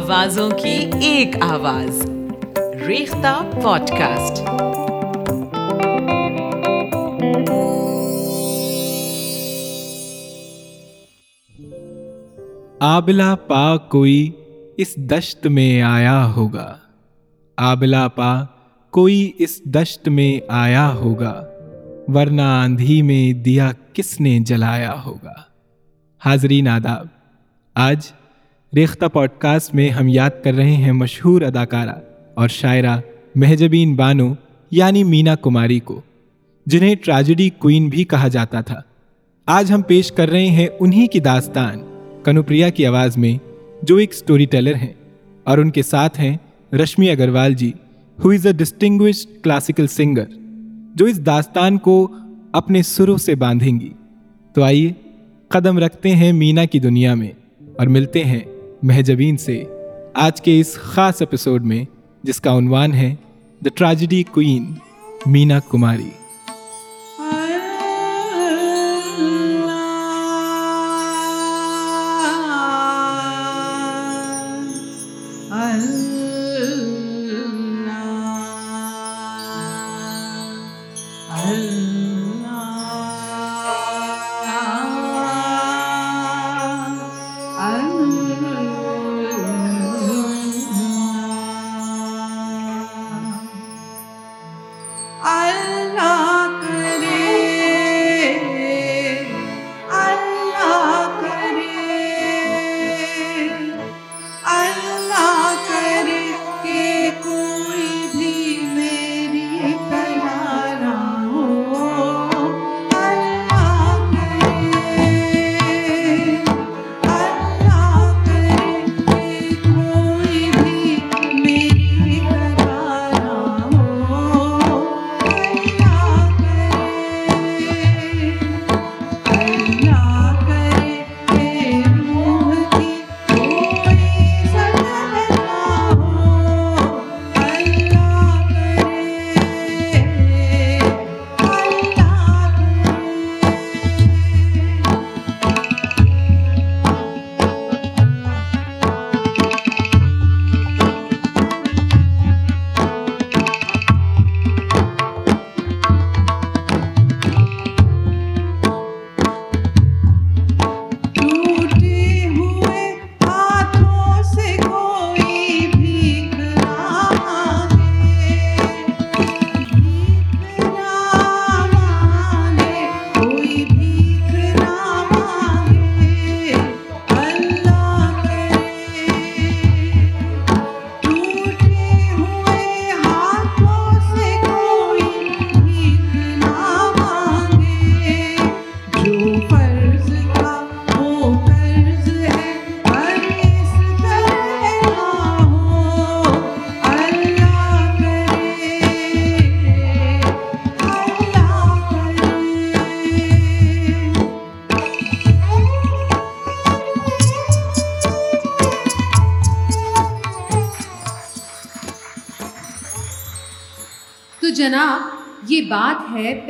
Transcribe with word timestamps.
آوازوں 0.00 0.50
کی 0.50 0.90
ایک 1.02 1.36
آواز۔ 1.40 2.10
ریختہ 2.86 3.50
پوڈ 3.62 3.90
کاسٹ 3.90 4.42
آبلا 12.80 13.34
پا 13.34 13.76
کوئی 13.76 14.30
اس 14.76 14.96
دشت 14.96 15.46
میں 15.46 15.82
آیا 15.82 16.26
ہوگا۔ 16.26 16.76
آبلا 17.56 18.08
پا 18.08 18.44
کوئی 18.90 19.32
اس 19.38 19.64
دشت 19.64 20.08
میں 20.08 20.40
آیا 20.48 20.94
ہوگا۔ 20.94 21.44
ورنہ 22.08 22.42
آندھی 22.42 23.02
میں 23.02 23.32
دیا 23.32 23.72
کس 23.92 24.20
نے 24.20 24.38
جلایا 24.40 25.02
ہوگا۔ 25.04 25.34
حاضرین 26.24 26.68
آداب، 26.68 27.06
آج 27.74 28.12
ریختہ 28.72 29.06
پوڈ 29.06 29.28
کاسٹ 29.38 29.74
میں 29.74 29.88
ہم 29.88 30.08
یاد 30.08 30.30
کر 30.44 30.54
رہے 30.54 30.72
ہیں 30.72 30.92
مشہور 30.92 31.42
اداکارہ 31.42 31.94
اور 32.34 32.48
شاعرہ 32.48 32.96
مہجبین 33.34 33.94
بانو 33.94 34.32
یعنی 34.70 35.02
مینا 35.04 35.34
کماری 35.34 35.78
کو، 35.80 36.00
جنہیں 36.66 36.94
ٹریجڈی 36.94 37.48
کوئن 37.50 37.88
بھی 37.88 38.04
کہا 38.04 38.28
جاتا 38.28 38.60
تھا۔ 38.60 38.80
آج 39.46 39.72
ہم 39.72 39.82
پیش 39.82 40.12
کر 40.12 40.28
رہے 40.28 40.46
ہیں 40.46 40.66
انہی 40.80 41.06
کی 41.06 41.20
داستان 41.20 41.80
کنوپریا 42.24 42.68
کی 42.68 42.86
آواز 42.86 43.16
میں، 43.16 43.36
جو 43.82 43.96
ایک 43.96 44.14
سٹوری 44.14 44.44
ٹیلر 44.44 44.74
ہیں 44.74 44.92
اور 45.46 45.58
ان 45.58 45.70
کے 45.70 45.82
ساتھ 45.82 46.20
ہیں 46.20 46.36
Rashmi 46.72 47.10
Agarwal 47.10 47.54
ji 47.54 47.72
who 48.18 48.30
is 48.30 48.46
a 48.46 48.52
distinguished 48.52 49.42
classical 49.42 49.86
singer 49.86 50.24
جو 50.94 51.04
اس 51.04 51.24
داستان 51.26 51.78
کو 51.78 51.96
اپنے 52.52 52.82
سروں 52.82 53.16
سے 53.16 53.34
باندھیں 53.34 53.80
گی۔ 53.80 53.92
تو 54.54 54.62
آئیے، 54.62 54.92
قدم 55.48 55.78
رکھتے 55.78 56.14
ہیں 56.16 56.32
مینا 56.32 56.64
کی 56.64 56.78
دنیا 56.78 57.14
میں 57.14 57.30
اور 57.76 57.86
ملتے 57.86 58.24
ہیں 58.24 58.40
مہجبین 58.82 59.36
سے 59.36 59.64
آج 60.14 60.40
کے 60.40 60.60
اس 60.60 60.74
خاص 60.74 61.14
ایپیسوڈ 61.20 61.64
میں 61.64 61.84
جس 62.22 62.40
کا 62.40 62.58
عنوان 62.58 62.92
ہے 62.92 63.14
دا 63.64 63.68
ٹریجڈی 63.74 64.22
کوئین 64.22 64.72
مینا 65.26 65.58
کماری۔ 65.68 66.10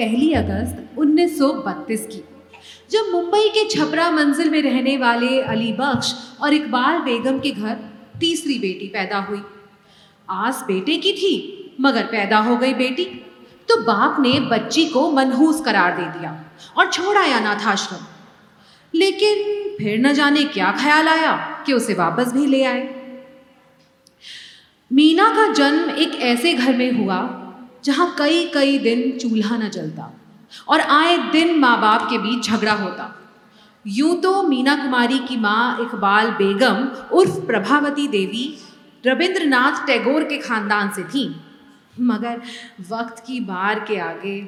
پہلی 0.00 0.34
اگست 0.34 0.80
انیس 0.96 1.38
سو 1.38 1.52
بتیس 1.52 2.06
کی، 2.10 2.20
جب 2.88 3.14
ممبئی 3.14 3.48
کے 3.48 3.68
چھپرا 3.68 4.10
منزل 4.10 4.48
میں 4.48 4.62
رہنے 4.62 4.98
والے 4.98 5.42
علی 5.46 5.72
بخش 5.72 6.14
اور 6.38 6.52
اقبال 6.52 7.02
بیگم 7.04 7.38
کے 7.38 7.52
گھر 7.56 7.74
تیسری 8.20 8.58
بیٹی 8.58 8.88
پیدا 8.88 9.24
ہوئی۔ 9.28 9.40
آس 10.26 10.62
بیٹے 10.66 10.98
کی 10.98 11.12
تھی، 11.12 11.62
مگر 11.78 12.02
پیدا 12.10 12.44
ہو 12.44 12.60
گئی 12.60 12.74
بیٹی۔ 12.74 13.04
تو 13.66 13.76
باپ 13.80 14.20
نے 14.20 14.40
بچی 14.40 14.88
کو 14.92 15.10
منحوس 15.10 15.64
قرار 15.64 15.96
دے 15.96 16.18
دیا 16.20 16.34
اور 16.74 16.86
چھوڑا 16.90 17.28
یا 17.28 17.40
ناتھ 17.40 17.68
آشرم 17.68 18.04
لیکن 18.92 19.42
پھر 19.78 19.96
نہ 19.96 20.08
جانے 20.08 20.44
کیا 20.52 20.72
خیال 20.78 21.08
آیا 21.08 21.36
کہ 21.64 21.72
اسے 21.72 21.94
واپس 21.94 22.32
بھی 22.32 22.46
لے 22.46 22.66
آئے۔ 22.66 22.88
مینا 24.90 25.32
کا 25.36 25.52
جنم 25.52 25.88
ایک 25.96 26.08
ایسے 26.18 26.52
گھر 26.52 26.72
میں 26.72 26.90
ہوا 26.98 27.39
جہاں 27.82 28.06
کئی 28.14 28.48
کئی 28.52 28.78
دن 28.78 29.20
چولہا 29.20 29.56
نہ 29.56 29.64
جلتا 29.64 30.08
اور 30.64 30.80
آئے 30.88 31.16
دن 31.32 31.60
ماں 31.60 31.76
باپ 31.76 32.10
کے 32.10 32.18
بیچ 32.18 32.44
جھگڑا 32.44 32.82
ہوتا۔ 32.82 33.08
یوں 33.84 34.22
تو 34.22 34.42
مینا 34.42 34.76
کماری 34.84 35.18
کی 35.28 35.36
ماں 35.36 35.76
اقبال 35.76 36.30
بیگم 36.36 36.84
عرف 37.10 37.46
پربھاوتی 37.46 38.06
دیوی 38.06 38.56
ربندر 39.08 39.44
ناتھ 39.44 39.86
ٹیگور 39.86 40.22
کے 40.22 40.40
خاندان 40.40 40.88
سے 40.94 41.02
تھیں۔ 41.10 41.38
مگر 41.98 42.38
وقت 42.88 43.26
کی 43.26 43.40
بار 43.40 43.74
کے 43.86 44.00
آگے 44.00 44.40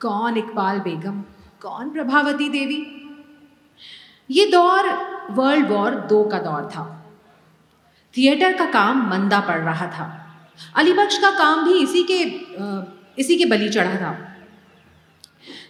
کون 0.00 0.32
اقبال 0.36 0.78
بیگم؟ 0.80 1.22
کون 1.60 1.90
پربھاوتی 1.90 2.48
دیوی؟ 2.48 2.84
یہ 4.28 4.46
دور 4.52 4.84
ورلڈ 5.36 5.70
وار 5.70 5.92
دو 5.92 6.24
کا 6.24 6.38
دور 6.38 6.62
تھا۔ 6.62 7.02
تھیٹر 8.12 8.52
کا 8.58 8.64
کام 8.72 9.08
مندہ 9.08 9.40
پڑ 9.46 9.60
رہا 9.60 9.86
تھا۔ 9.86 10.21
علی 10.74 10.92
بخش 10.92 11.18
کا 11.18 11.30
کام 11.38 11.64
بھی 11.64 11.82
اسی 11.82 12.02
کے 12.02 12.24
اسی 13.16 13.36
کے 13.36 13.44
بلی 13.44 13.68
چڑھا 13.68 13.96
تھا۔ 13.98 14.14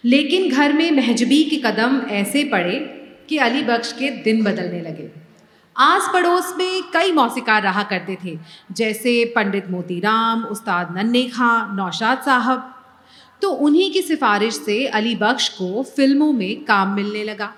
لیکن 0.03 0.49
گھر 0.55 0.71
میں 0.75 0.91
مہجبی 0.91 1.43
کے 1.43 1.59
قدم 1.59 1.99
ایسے 2.09 2.43
پڑے 2.51 2.79
کہ 3.27 3.41
علی 3.41 3.61
بخش 3.61 3.93
کے 3.93 4.09
دن 4.09 4.43
بدلنے 4.43 4.79
لگے۔ 4.79 5.07
آس 5.75 6.13
پڑوس 6.13 6.57
میں 6.57 6.93
کئی 6.93 7.11
موسیقار 7.11 7.61
رہا 7.61 7.83
کرتے 7.89 8.15
تھے، 8.21 8.35
جیسے 8.69 9.25
پنڈت 9.35 9.71
موتی 9.71 10.01
رام، 10.01 10.45
استاد 10.49 10.85
ننے 10.95 11.27
خاں، 11.33 11.75
نوشاد 11.75 12.25
صاحب۔ 12.25 12.59
تو 13.39 13.65
انہی 13.65 13.89
کی 13.89 14.01
سفارش 14.01 14.53
سے 14.53 14.87
علی 14.91 15.15
بخش 15.15 15.49
کو 15.49 15.83
فلموں 15.95 16.33
میں 16.33 16.67
کام 16.67 16.95
ملنے 16.95 17.23
لگا۔ 17.23 17.49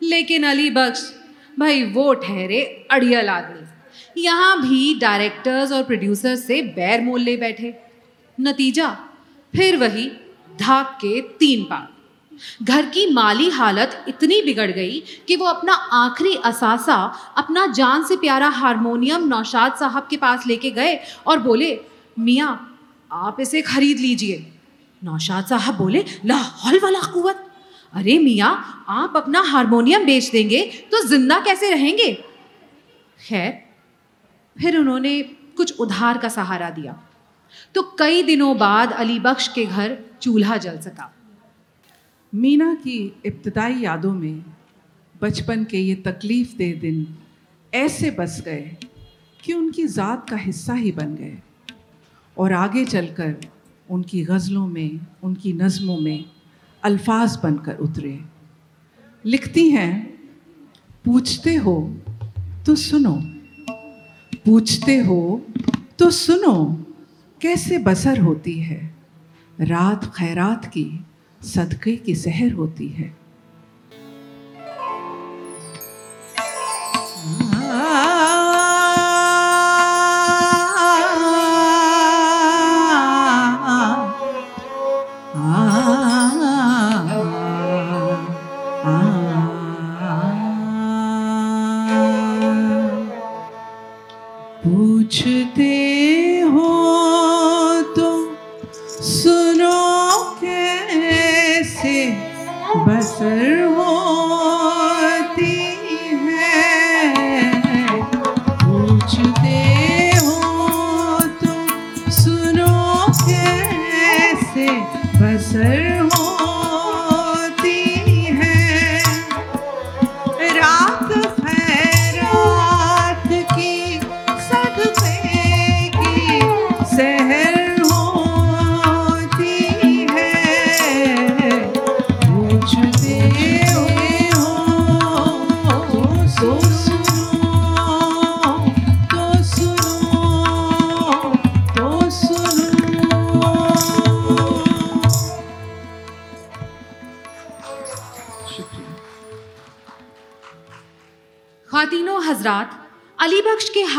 لیکن 0.00 0.44
علی 0.44 0.70
بخش، 0.70 1.00
بھائی 1.58 1.90
وہ 1.94 2.14
ٹھہرے 2.14 2.60
اڑیل 2.88 3.28
آدمی۔ 3.28 3.79
یہاں 4.16 4.56
بھی 4.56 4.94
ڈائریکٹرز 5.00 5.72
اور 5.72 5.82
پروڈیوسر 5.82 6.36
سے 6.36 6.62
بیر 6.62 7.00
مول 7.00 7.24
لے 7.24 7.36
بیٹھے۔ 7.36 7.70
نتیجہ، 8.38 8.94
پھر 9.52 9.76
وہی 9.80 10.08
دھاک 10.58 11.00
کے 11.00 11.20
تین 11.38 11.64
پار 11.64 12.00
گھر 12.66 12.84
کی 12.92 13.06
مالی 13.06 13.50
حالت 13.50 13.96
اتنی 14.06 14.52
بگڑ 14.52 14.70
گئی 14.74 15.00
کہ 15.26 15.36
وہ 15.36 15.46
اپنا 15.46 15.72
آخری 15.90 16.34
اثاثہ 16.42 17.12
اپنا 17.34 17.66
جان 17.74 18.04
سے 18.04 18.16
پیارا 18.16 18.50
ہارمونیم 18.56 19.26
نوشاد 19.26 19.78
صاحب 19.78 20.10
کے 20.10 20.16
پاس 20.16 20.46
لے 20.46 20.56
کے 20.56 20.70
گئے 20.74 20.98
اور 21.22 21.38
بولے، 21.38 21.76
میاں، 22.16 22.56
آپ 23.08 23.40
اسے 23.40 23.62
خرید 23.62 24.00
لیجیے۔ 24.00 24.42
نوشاد 25.02 25.48
صاحب 25.48 25.76
بولے 25.78 26.02
لاہور 26.24 26.74
والا 26.82 26.98
قوت 27.12 27.36
ارے 27.94 28.18
میاں، 28.18 28.54
آپ 28.86 29.16
اپنا 29.16 29.42
ہارمونیم 29.52 30.04
بیچ 30.04 30.32
دیں 30.32 30.50
گے 30.50 30.70
تو 30.90 31.06
زندہ 31.06 31.34
کیسے 31.44 31.70
رہیں 31.70 31.98
گے؟ 31.98 32.14
خیر 33.28 33.50
پھر 34.54 34.76
انہوں 34.78 35.00
نے 35.00 35.22
کچھ 35.54 35.72
ادھار 35.78 36.16
کا 36.22 36.28
سہارا 36.28 36.68
دیا۔ 36.76 36.92
تو 37.72 37.82
کئی 37.82 38.22
دنوں 38.22 38.54
بعد 38.54 38.86
علی 38.96 39.18
بخش 39.18 39.50
کے 39.50 39.64
گھر 39.76 39.94
چولہا 40.18 40.56
جل 40.56 40.80
سکا۔ 40.80 41.08
مینا 42.32 42.74
کی 42.82 43.10
ابتدائی 43.24 43.82
یادوں 43.82 44.14
میں 44.14 44.48
بچپن 45.18 45.64
کے 45.64 45.78
یہ 45.78 45.94
تکلیف 46.04 46.58
دہ 46.58 46.72
دن 46.82 47.04
ایسے 47.72 48.10
بس 48.10 48.44
گئے 48.44 48.74
کہ 49.42 49.52
ان 49.52 49.72
کی 49.72 49.86
ذات 49.86 50.28
کا 50.28 50.36
حصہ 50.48 50.72
ہی 50.72 50.92
بن 50.92 51.16
گئے۔ 51.18 51.36
اور 52.34 52.50
آگے 52.50 52.84
چل 52.84 53.06
کر 53.16 53.32
ان 53.88 54.02
کی 54.02 54.26
غزلوں 54.26 54.66
میں، 54.66 55.04
ان 55.22 55.34
کی 55.34 55.52
نظموں 55.52 56.00
میں 56.00 56.18
الفاظ 56.82 57.38
بن 57.42 57.56
کر 57.56 57.74
اترے۔ 57.78 58.18
لکھتی 59.24 59.72
ہیں، 59.76 60.04
پوچھتے 61.04 61.58
ہو 61.58 61.96
تو 62.64 62.74
سنو۔ 62.74 63.39
پوچھتے 64.44 65.00
ہو 65.00 65.38
تو 65.96 66.10
سنو 66.10 66.76
کیسے 67.38 67.78
بسر 67.78 68.18
ہوتی 68.18 68.62
ہے؟ 68.62 68.88
رات 69.58 70.02
خیرات 70.02 70.72
کی، 70.72 70.98
صدقے 71.42 71.96
کی 71.96 72.14
سحر 72.14 72.52
ہوتی 72.52 72.98
ہے۔ 72.98 73.08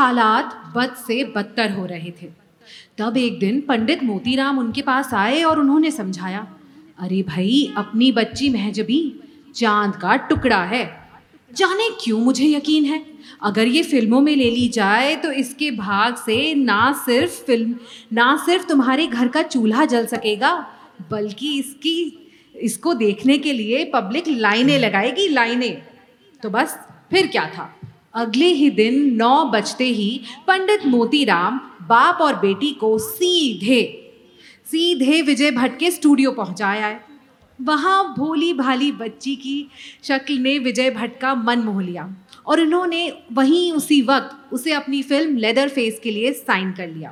حالات 0.02 0.78
بد 0.78 0.98
سے 1.08 1.24
بدتر 1.24 1.68
ہو 1.76 1.88
رہے 1.88 2.12
تھے۔ 2.20 2.30
تب 2.96 3.12
ایک 3.16 3.42
دن 3.42 3.62
پنڈت 3.62 4.04
موتی 4.04 4.38
رام 4.38 4.60
ان 4.60 4.72
کے 4.72 4.82
پاس 4.82 5.14
آئے 5.14 5.44
اور 5.44 5.58
انہوں 5.58 5.80
نے 5.80 5.92
سمجھایا، 5.92 6.44
ارے 7.00 7.24
بھائی، 7.24 7.68
اپنی 7.76 8.12
بچی 8.12 8.50
مہجبی 8.50 9.10
چاند 9.54 10.02
کا 10.02 10.16
ٹکڑا 10.16 10.70
ہے۔ 10.70 10.88
جانے 11.56 11.90
کیوں 12.04 12.20
مجھے 12.20 12.46
یقین 12.46 12.86
ہے؟ 12.86 13.04
اگر 13.40 13.68
یہ 13.68 13.84
فلموں 13.84 14.22
میں 14.22 14.36
لے 14.36 14.50
لی 14.50 14.68
جائے 14.68 15.16
تو 15.22 15.30
اس 15.30 15.56
کے 15.56 15.72
بھاگ 15.72 16.12
سے 16.26 16.54
نہ 16.54 16.92
صرف 17.06 17.46
فلم، 17.46 17.72
نہ 18.12 18.36
صرف 18.46 18.66
تمہارے 18.66 19.08
گھر 19.12 19.28
کا 19.28 19.44
چولہا 19.44 19.86
جل 19.86 20.08
سکے 20.08 20.36
گا، 20.40 20.64
بلکہ 21.10 21.62
اس 21.66 21.74
کی، 21.74 22.10
اس 22.54 22.78
کو 22.78 22.94
دیکھنے 22.94 23.38
کے 23.38 23.54
لیے 23.54 23.86
پبلک 23.86 24.28
لائنیں 24.28 24.80
لگائے 24.80 25.16
گی، 25.16 25.28
لائنیں۔ 25.28 25.76
تو 26.42 26.50
بس، 26.50 26.78
پھر 27.10 27.26
کیا 27.32 27.44
تھا؟ 27.54 27.68
اگلے 28.14 28.48
ہی 28.54 28.70
دن 28.70 29.18
نو 29.18 29.44
بجتے 29.52 29.84
ہی 29.84 30.18
پنڈت 30.46 30.86
موتی 30.86 31.26
رام 31.26 31.58
باپ 31.88 32.22
اور 32.22 32.34
بیٹی 32.34 32.74
کو 32.74 32.98
سیدھے 32.98 33.82
سیدھے 34.72 35.22
وجے 35.28 35.52
بھٹ 35.52 35.80
کے 35.80 35.88
اسٹوڈیو 35.88 36.32
پہنچایا 36.32 36.90
ہے۔ 36.90 36.98
وہاں 37.60 38.04
بھولی 38.04 38.54
بھالی 38.54 38.92
بچی 38.92 39.36
کی 39.36 39.64
شکل 40.04 40.42
نے 40.42 40.60
وجے 40.60 40.90
بھٹ 40.90 41.22
کا 41.22 41.34
من 41.34 41.66
موہ 41.66 41.82
لیا 41.82 42.06
اور 42.44 42.58
انہوں 42.58 42.88
نے 42.88 43.10
وہیں 43.36 43.72
اسی 43.72 44.02
وقت 44.02 44.34
اسے 44.52 44.74
اپنی 44.74 45.02
فلم 45.02 45.38
لیدر 45.38 45.68
فیس 45.74 46.00
کے 46.00 46.12
لیے 46.12 46.34
سائن 46.34 46.72
کر 46.78 46.88
لیا۔ 46.88 47.12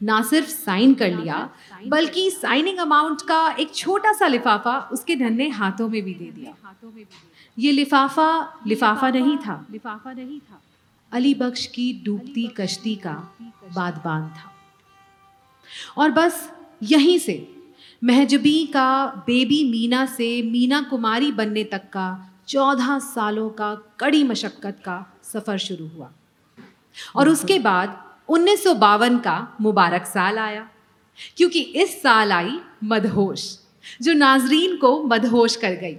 نہ 0.00 0.20
صرف 0.30 0.50
سائن 0.50 0.94
کر 0.94 1.10
لیا، 1.22 1.46
بلکہ 1.86 2.28
سائننگ 2.40 2.78
اماؤنٹ 2.78 3.22
کا 3.22 3.50
ایک 3.56 3.68
چھوٹا 3.72 4.12
سا 4.18 4.28
لفافہ 4.28 4.80
اس 4.90 5.04
کے 5.04 5.14
دھنے 5.14 5.48
ہاتھوں 5.48 5.88
میں 5.88 6.00
بھی 6.00 6.14
دے 6.14 6.30
دیا۔ 6.36 6.50
ہاتھوں 6.62 6.90
میں 6.94 7.04
بھی 7.10 7.29
یہ 7.56 7.72
لفافہ 7.72 8.46
لفافہ 8.66 9.06
نہیں 9.06 9.36
تھا۔ 9.42 9.62
لفافہ 9.72 10.08
نہیں 10.08 10.38
تھا۔ 10.48 10.56
علی 11.10 11.34
بخش 11.34 11.68
کی 11.68 11.98
ڈوبتی 12.02 12.46
کشتی 12.46 12.94
کا 12.94 13.20
بادبان 13.74 14.22
تھا۔ 14.34 14.50
اور 15.94 16.10
بس 16.10 16.50
یہیں 16.80 17.18
سے 17.18 17.44
مہجبی 18.02 18.66
کا 18.72 19.10
بیبی 19.26 19.64
مینا 19.64 20.04
سے 20.16 20.42
مینا 20.44 20.82
کماری 20.90 21.32
بننے 21.32 21.64
تک 21.64 21.92
کا 21.92 22.16
چودہ 22.44 22.98
سالوں 23.14 23.50
کا 23.50 23.74
کڑی 23.96 24.24
مشقت 24.24 24.84
کا 24.84 25.02
سفر 25.22 25.56
شروع 25.56 25.88
ہوا۔ 25.94 26.08
اور 27.12 27.26
اس 27.26 27.44
کے 27.48 27.58
بعد 27.58 27.86
انیس 28.28 28.62
سو 28.62 28.74
باون 28.74 29.18
کا 29.18 29.44
مبارک 29.64 30.06
سال 30.06 30.38
آیا 30.38 30.64
کیونکہ 31.34 31.70
اس 31.74 32.02
سال 32.02 32.32
آئی 32.32 32.58
مدہوش 32.82 33.58
جو 34.00 34.12
ناظرین 34.12 34.76
کو 34.76 35.02
مدہوش 35.02 35.58
کر 35.58 35.74
گئی۔ 35.80 35.98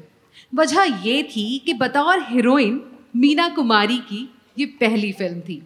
وجہ 0.57 0.79
یہ 1.03 1.23
تھی 1.33 1.59
کہ 1.65 1.73
بطور 1.73 2.17
ہیروئن 2.31 2.79
مینا 3.13 3.47
کماری 3.55 4.00
کی 4.07 4.25
یہ 4.55 4.65
پہلی 4.79 5.11
فلم 5.11 5.39
تھی۔ 5.39 5.59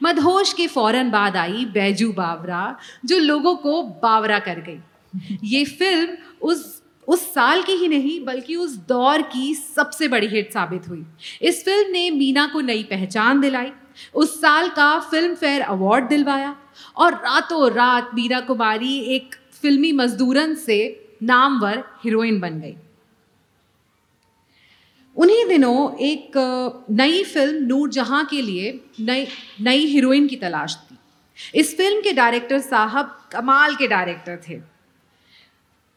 مدہوش 0.00 0.54
کے 0.54 0.66
فوراً 0.66 1.08
بعد 1.08 1.36
آئی 1.36 1.66
بیجو 1.66 2.12
باورا، 2.12 2.72
جو 3.02 3.18
لوگوں 3.18 3.54
کو 3.54 3.82
باورا 3.82 4.38
کر 4.44 4.58
گئی۔ 4.66 4.78
یہ 5.42 5.64
فلم 5.78 6.14
اس 6.40 6.58
اس 7.06 7.20
سال 7.34 7.60
کی 7.66 7.72
ہی 7.72 7.86
نہیں، 7.86 8.24
بلکہ 8.24 8.54
اس 8.54 8.88
دور 8.88 9.18
کی 9.32 9.54
سب 9.54 9.92
سے 9.92 10.08
بڑی 10.08 10.40
ہٹ 10.40 10.52
ثابت 10.52 10.88
ہوئی۔ 10.88 11.02
اس 11.40 11.64
فلم 11.64 11.92
نے 11.92 12.10
مینا 12.10 12.46
کو 12.52 12.60
نئی 12.60 12.84
پہچان 12.84 13.42
دلائی۔ 13.42 13.70
اس 14.14 14.40
سال 14.40 14.68
کا 14.74 14.98
فلم 15.10 15.34
فیئر 15.40 15.60
ایوارڈ 15.60 16.10
دلوایا۔ 16.10 16.52
اور 16.92 17.12
راتوں 17.12 17.70
رات 17.74 18.14
مینا 18.14 18.40
کماری 18.40 18.94
ایک 18.94 19.34
فلمی 19.62 19.92
مزدورن 19.92 20.56
سے 20.56 20.94
نامور 21.22 21.76
ہیروئن 22.04 22.40
بن 22.40 22.62
گئی۔ 22.62 22.74
انہیں 25.16 25.48
دنوں 25.48 25.88
ایک 25.98 26.36
نئی 26.88 27.24
فلم 27.24 27.66
نور 27.66 27.88
جہاں 27.88 28.22
کے 28.30 28.42
لیے 28.42 28.72
نئی 28.98 29.24
نئی 29.60 29.84
ہیروئن 29.84 30.28
کی 30.28 30.36
تلاش 30.36 30.76
تھی۔ 30.76 30.96
اس 31.52 31.76
فلم 31.76 32.00
کے 32.04 32.12
ڈائریکٹر 32.12 32.58
صاحب 32.58 33.06
کمال 33.30 33.74
کے 33.74 33.86
ڈائریکٹر 33.86 34.36
تھے۔ 34.36 34.58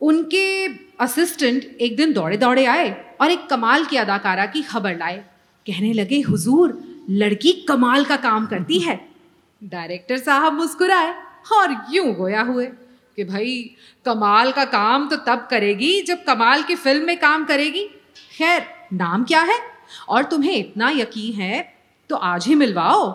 ان 0.01 0.29
کے 0.29 0.67
اسسٹنٹ 0.99 1.65
ایک 1.77 1.97
دن 1.97 2.11
دوڑے 2.15 2.37
دوڑے 2.37 2.67
آئے 2.67 2.93
اور 3.17 3.29
ایک 3.29 3.49
کمال 3.49 3.83
کی 3.89 3.97
اداکارہ 3.97 4.45
کی 4.53 4.61
خبر 4.61 4.95
لائے۔ 4.95 5.21
کہنے 5.63 5.93
لگے، 5.93 6.19
حضور، 6.19 6.69
لڑکی 7.09 7.51
کمال 7.51 8.03
کا 8.03 8.15
کام 8.21 8.45
کرتی 8.45 8.87
ہے۔ 8.87 8.97
ڈائریکٹر 9.61 10.17
صاحب 10.17 10.53
مسکرائے۔ 10.53 11.09
اور 11.49 11.67
یوں 11.91 12.15
گویا 12.15 12.43
ہوئے 12.47 12.71
کہ 13.15 13.23
بھائی، 13.23 13.67
کمال 14.03 14.51
کا 14.55 14.65
کام 14.65 15.09
تو 15.09 15.15
تب 15.15 15.37
کرے 15.49 15.79
گی 15.79 16.01
جب 16.01 16.17
کمال 16.25 16.61
کی 16.67 16.75
فلم 16.75 17.05
میں 17.05 17.15
کام 17.21 17.45
کرے 17.47 17.65
گی۔ 17.65 17.87
خیر 18.37 18.59
نام 18.91 19.23
کیا 19.23 19.41
ہے؟ 19.41 19.79
اور 20.07 20.23
تمہیں 20.23 20.55
اتنا 20.55 20.91
یقین 20.91 21.41
ہے 21.41 21.63
تو 22.07 22.17
آج 22.17 22.43
ہی 22.47 22.55
ملواؤ۔ 22.55 23.11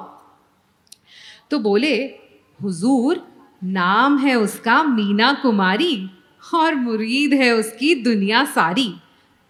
تو 1.48 1.58
بولے، 1.58 2.16
حضور، 2.64 3.16
نام 3.62 4.26
ہے 4.26 4.34
اس 4.34 4.60
کا 4.64 4.82
مینا 4.82 5.32
کماری 5.42 6.06
اور 6.52 6.72
مرید 6.72 7.32
ہے 7.32 7.50
اس 7.50 7.72
کی 7.78 7.94
دنیا 7.94 8.44
ساری۔ 8.54 8.92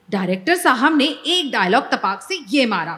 ڈائریکٹر 0.08 0.54
صاحب 0.54 0.94
نے 0.96 1.04
ایک 1.04 1.52
ڈائلاگ 1.52 1.80
تپاک 1.90 2.22
سے 2.22 2.34
یہ 2.50 2.66
مارا۔ 2.66 2.96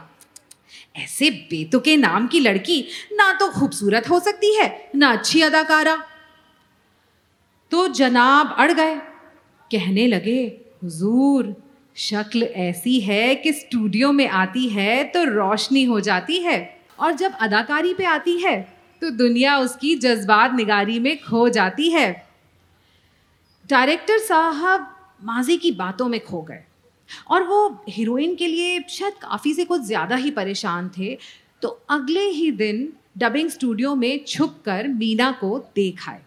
ایسے 0.95 1.31
بیتو 1.31 1.81
کے 1.81 1.97
نام 1.97 2.27
کی 2.27 2.41
لڑکی 2.41 2.83
نہ 3.11 3.33
تو 3.39 3.51
خوبصورت 3.51 4.11
ہو 4.11 4.21
سکتی 4.21 4.59
ہے، 4.63 4.87
نہ 4.95 5.05
اچھی 5.05 5.43
اداکارہ۔ 5.43 5.97
تو 7.69 7.87
جناب 7.87 8.47
اڑ 8.57 8.71
گئے۔ 8.77 8.97
کہنے 9.69 10.07
لگے، 10.07 10.63
حضور 10.83 11.45
شکل 11.97 12.43
ایسی 12.55 13.07
ہے 13.07 13.35
کہ 13.35 13.49
اسٹوڈیو 13.49 14.13
میں 14.13 14.29
آتی 14.29 14.75
ہے 14.75 15.11
تو 15.13 15.25
روشنی 15.25 15.87
ہو 15.87 16.01
جاتی 16.01 16.45
ہے 16.45 16.67
اور 16.97 17.13
جب 17.19 17.31
اداکاری 17.41 17.95
پہ 17.95 18.05
آتی 18.05 18.45
ہے 18.45 18.63
تو 18.99 19.09
دنیا 19.09 19.57
اس 19.57 19.77
کی 19.77 19.97
جذبات 19.97 20.61
نگاری 20.61 20.99
میں 20.99 21.15
کھو 21.15 21.49
جاتی 21.49 21.93
ہے۔ 21.93 22.13
ڈائریکٹر 23.69 24.15
صاحب 24.29 24.81
ماضی 25.23 25.57
کی 25.57 25.71
باتوں 25.71 26.09
میں 26.09 26.19
کھو 26.27 26.41
گئے 26.41 26.63
اور 27.25 27.41
وہ 27.41 27.69
ہیروئن 27.99 28.37
کے 28.37 28.49
لیے 28.49 28.79
شاید 28.89 29.21
کافی 29.21 29.55
سے 29.55 29.65
کچھ 29.69 29.83
زیادہ 29.83 30.19
ہی 30.19 30.31
پریشان 30.31 30.89
تھے۔ 30.89 31.17
تو 31.61 31.77
اگلے 31.89 32.31
ہی 32.31 32.51
دن 32.51 32.87
ڈبنگ 33.17 33.47
اسٹوڈیو 33.47 33.95
میں 33.95 34.27
چھپ 34.27 34.65
کر 34.65 34.85
مینا 34.85 35.33
کو 35.41 35.63
دیکھ 35.77 36.11
آئے۔ 36.11 36.21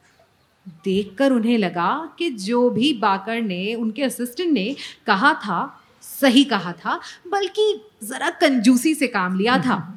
دیکھ 0.85 1.17
کر 1.17 1.31
انہیں 1.31 1.57
لگا 1.57 2.05
کہ 2.15 2.29
جو 2.29 2.69
بھی 2.69 2.93
باکر 2.93 3.41
نے، 3.41 3.75
ان 3.75 3.91
کے 3.91 4.05
اسسٹنٹ 4.05 4.53
نے 4.53 4.73
کہا 5.05 5.33
تھا، 5.33 5.67
صحیح 6.01 6.43
کہا 6.49 6.71
تھا، 6.71 6.97
بلکہ 7.25 7.61
ذرا 8.03 8.29
کنجوسی 8.39 8.95
سے 8.95 9.07
کام 9.07 9.35
لیا 9.35 9.57
تھا۔ 9.63 9.91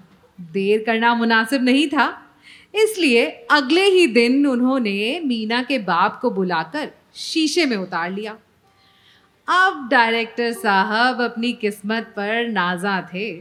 دیر 0.54 0.80
کرنا 0.86 1.14
مناسب 1.14 1.62
نہیں 1.62 1.86
تھا۔ 1.86 2.12
اس 2.72 2.98
لیے 2.98 3.30
اگلے 3.48 3.84
ہی 3.84 4.06
دن 4.06 4.46
انہوں 4.50 4.80
نے 4.80 5.20
مینا 5.24 5.62
کے 5.68 5.78
باپ 5.78 6.20
کو 6.20 6.30
بلا 6.30 6.62
کر 6.72 6.86
شیشے 7.14 7.64
میں 7.64 7.76
اتار 7.76 8.10
لیا۔ 8.10 8.34
اب 9.46 9.90
ڈائریکٹر 9.90 10.50
صاحب 10.62 11.22
اپنی 11.22 11.52
قسمت 11.60 12.14
پر 12.14 12.44
نازاں 12.52 13.02
تھے۔ 13.10 13.40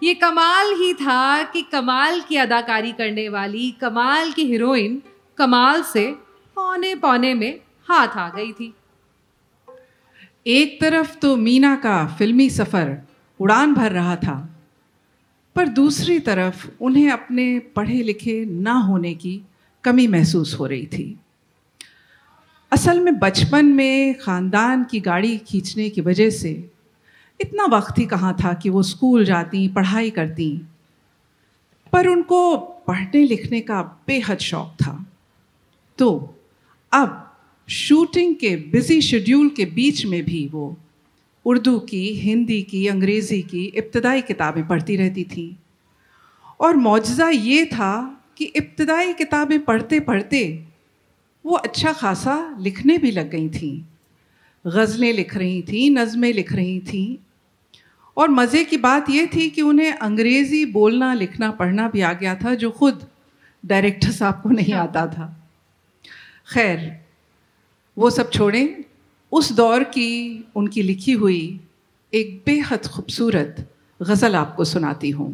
یہ 0.00 0.14
کمال 0.20 0.80
ہی 0.80 0.94
تھا 0.94 1.42
کہ 1.52 1.62
کمال 1.70 2.20
کی 2.28 2.38
اداکاری 2.38 2.92
کرنے 2.96 3.28
والی، 3.28 3.70
کمال 3.78 4.30
کی 4.30 4.52
ہیروئن 4.52 4.98
کمال 5.34 5.82
سے 5.92 6.12
پونے 6.54 6.94
پونے 6.94 7.34
میں 7.34 7.52
ہاتھ 7.88 8.18
آ 8.18 8.28
گئی 8.36 8.52
تھی۔ 8.52 8.70
ایک 10.42 10.80
طرف 10.80 11.16
تو 11.16 11.36
مینا 11.36 11.76
کا 11.82 12.06
فلمی 12.18 12.48
سفر 12.48 12.90
اڑان 13.40 13.72
بھر 13.72 13.90
رہا 13.90 14.14
تھا، 14.14 14.46
پر 15.54 15.66
دوسری 15.66 16.18
طرف 16.18 16.70
انہیں 16.80 17.10
اپنے 17.10 17.58
پڑھے 17.74 17.94
لکھے 17.94 18.44
نہ 18.44 18.68
ہونے 18.68 19.14
کی 19.14 19.40
کمی 19.82 20.06
محسوس 20.06 20.60
ہو 20.60 20.68
رہی 20.68 20.86
تھی۔ 20.86 21.14
اصل 22.70 23.00
میں 23.00 23.12
بچپن 23.12 23.76
میں 23.76 24.12
خاندان 24.20 24.84
کی 24.90 25.04
گاڑی 25.04 25.38
کھینچنے 25.38 25.90
کی 25.90 26.00
وجہ 26.00 26.30
سے 26.30 26.62
اتنا 27.40 27.62
وقت 27.70 27.98
ہی 27.98 28.04
کہاں 28.04 28.32
تھا 28.32 28.52
کہ 28.52 28.70
وہ 28.70 28.80
اسکول 28.80 29.24
جاتی، 29.24 29.68
پڑھائی 29.68 30.10
کرتی۔ 30.10 30.60
پر 31.90 32.06
ان 32.06 32.22
کو 32.22 32.56
پڑھنے 32.84 33.22
لکھنے 33.22 33.60
کا 33.60 33.82
بے 34.06 34.20
حد 34.26 34.36
شوق 34.36 34.76
تھا۔ 34.76 34.96
تو 35.96 36.30
اب 36.96 37.08
شوٹنگ 37.68 38.34
کے 38.34 38.56
بزی 38.56 39.00
شیڈیول 39.00 39.48
کے 39.48 39.64
بیچ 39.64 40.06
میں 40.06 40.22
بھی 40.22 40.48
وہ 40.52 40.74
اردو 41.44 41.80
کی، 41.80 42.20
ہندی 42.20 42.62
کی، 42.62 42.90
انگریزی 42.90 43.42
کی 43.42 43.70
ابتدائی 43.74 44.20
کتابیں 44.20 44.62
پڑھتی 44.68 44.98
رہتی 44.98 45.24
تھیں۔ 45.24 45.62
اور 46.56 46.74
معجزہ 46.74 47.22
یہ 47.32 47.64
تھا 47.64 48.14
کہ 48.34 48.46
ابتدائی 48.54 49.12
کتابیں 49.12 49.58
پڑھتے 49.58 50.00
پڑھتے 50.00 50.64
وہ 51.44 51.58
اچھا 51.62 51.92
خاصا 51.92 52.56
لکھنے 52.58 52.98
بھی 52.98 53.10
لگ 53.10 53.32
گئی 53.32 53.48
تھیں۔ 53.48 53.86
غزلیں 54.64 55.12
لکھ 55.12 55.38
رہی 55.38 55.62
تھیں، 55.62 55.90
نظمیں 55.90 56.32
لکھ 56.32 56.52
رہی 56.52 56.80
تھیں۔ 56.80 57.22
اور 58.14 58.28
مزے 58.28 58.64
کی 58.64 58.76
بات 58.76 59.10
یہ 59.10 59.22
تھی 59.30 59.50
کہ 59.50 59.60
انہیں 59.60 59.92
انگریزی 60.00 60.64
بولنا، 60.64 61.14
لکھنا، 61.14 61.50
پڑھنا 61.50 61.88
بھی 61.88 62.02
آ 62.02 62.12
گیا 62.12 62.34
تھا 62.34 62.54
جو 62.54 62.70
خود 62.70 63.04
ڈائریکٹر 63.64 64.12
صاحب 64.12 64.42
کو 64.42 64.48
نہیں 64.48 64.74
آتا 64.74 65.06
تھا۔ 65.06 65.34
خیر، 66.44 66.78
وہ 67.96 68.10
سب 68.10 68.30
چھوڑیں۔ 68.30 68.68
اس 69.32 69.56
دور 69.56 69.80
کی 69.92 70.42
ان 70.54 70.68
کی 70.68 70.82
لکھی 70.82 71.14
ہوئی 71.14 71.58
ایک 72.10 72.42
بے 72.44 72.60
حد 72.68 72.84
خوبصورت 72.84 73.60
غزل 74.00 74.34
آپ 74.34 74.56
کو 74.56 74.64
سناتی 74.64 75.12
ہوں۔ 75.12 75.32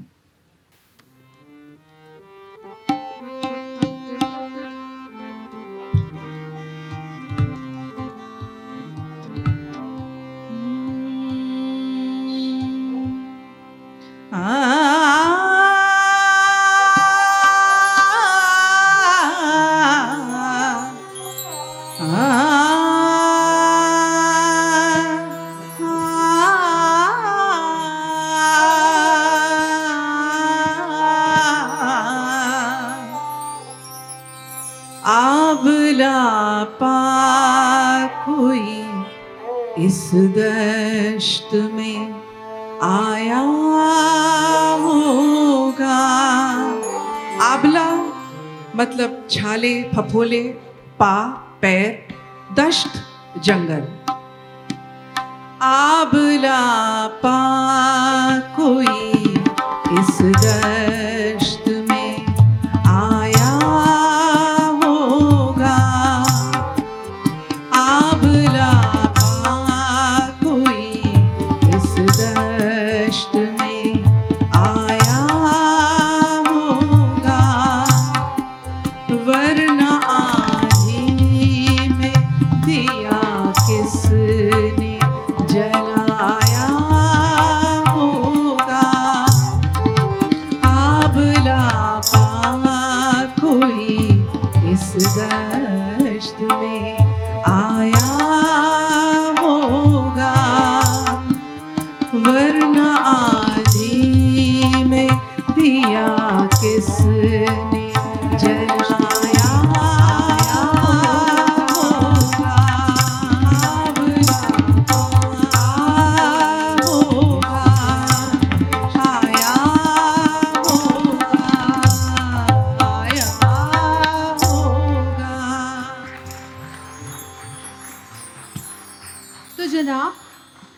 جنگل۔ 53.42 53.99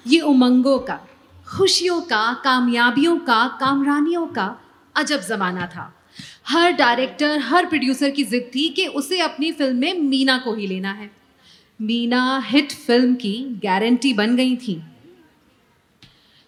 یہ 0.05 0.23
امنگوں 0.23 0.79
کا، 0.79 0.97
خوشیوں 1.47 2.01
کا، 2.01 2.35
کامیابیوں 2.45 3.19
کا، 3.27 3.49
کامرانیوں 3.61 4.27
کا 4.27 4.55
عجب 4.95 5.19
زمانہ 5.29 5.61
تھا۔ 5.73 5.91
ہر 6.53 6.71
ڈائریکٹر، 6.79 7.37
ہر 7.37 7.65
پروڈیوسر 7.71 8.11
کی 8.11 8.25
ضد 8.25 8.53
تھی 8.53 8.69
کہ 8.69 8.89
اسے 8.95 9.21
اپنی 9.21 9.53
فلم 9.53 9.77
میں 9.77 9.95
مینا 9.95 10.39
کو 10.45 10.53
ہی 10.55 10.67
لینا 10.67 10.99
ہے۔ 10.99 11.09
مینا 11.81 12.41
ہٹ 12.55 12.73
فلم 12.73 13.15
کی 13.15 13.49
گارنٹی 13.65 14.13
بن 14.13 14.37
گئی 14.37 14.57
تھی 14.57 14.79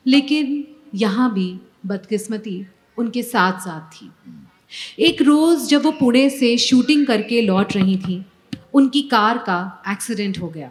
لیکن 0.04 0.62
یہاں 0.92 1.30
بھی 1.30 1.58
بدقسمتی 1.84 2.62
ان 2.96 3.10
کے 3.10 3.22
ساتھ 3.22 3.62
ساتھ 3.62 3.98
تھی۔ 3.98 4.08
ایک 4.96 5.22
روز 5.22 5.68
جب 5.68 5.80
وہ 5.84 5.92
پونے 5.92 6.28
سے 6.28 6.56
شوٹنگ 6.56 7.04
کر 7.04 7.22
کے 7.22 7.40
لوٹ 7.40 7.76
رہی 7.76 7.98
تھیں، 7.98 8.54
ان 8.72 8.88
کی 8.88 9.02
کار 9.02 9.36
کا 9.46 9.68
ایکسیڈنٹ 9.84 10.38
ہو 10.38 10.54
گیا۔ 10.54 10.68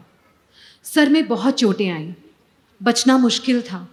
سر 0.83 1.07
میں 1.09 1.21
بہت 1.21 1.57
چوٹیں 1.57 1.91
آئیں۔ 1.91 2.11
بچنا 2.83 3.17
مشکل 3.17 3.61
تھا۔ 3.65 3.85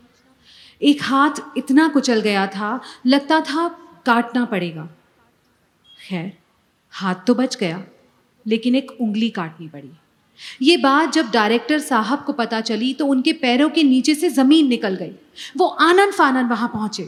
ایک 0.79 0.99
ہاتھ 1.11 1.41
اتنا 1.57 1.89
کچل 1.95 2.21
گیا 2.25 2.47
تھا، 2.47 2.79
لگتا 3.05 3.41
تھا 3.45 3.69
کاٹنا 4.05 4.45
پڑے 4.45 4.75
گا۔ 4.75 4.87
خیر، 6.09 6.27
ہاتھ 7.03 7.27
تو 7.27 7.35
بچ 7.35 7.61
گیا، 7.61 7.79
لیکن 8.45 8.75
ایک 8.75 8.91
انگلی 8.99 9.29
کاٹنی 9.29 9.69
پڑی۔ 9.69 9.91
یہ 10.61 10.77
بات 10.77 11.15
جب 11.15 11.27
ڈائریکٹر 11.31 11.79
صاحب 11.79 12.27
کو 12.27 12.33
پتہ 12.33 12.55
چلی 12.65 12.95
تو 12.95 13.11
ان 13.11 13.23
کے 13.23 13.33
پیروں 13.33 13.69
کے 13.69 13.83
نیچے 13.83 14.15
سے 14.15 14.29
زمین 14.29 14.71
نکل 14.71 14.97
گئی۔ 15.01 15.13
وہ 15.55 15.75
آنن 15.79 16.11
فانن 16.17 16.51
وہاں 16.51 16.69
پہنچے۔ 16.69 17.07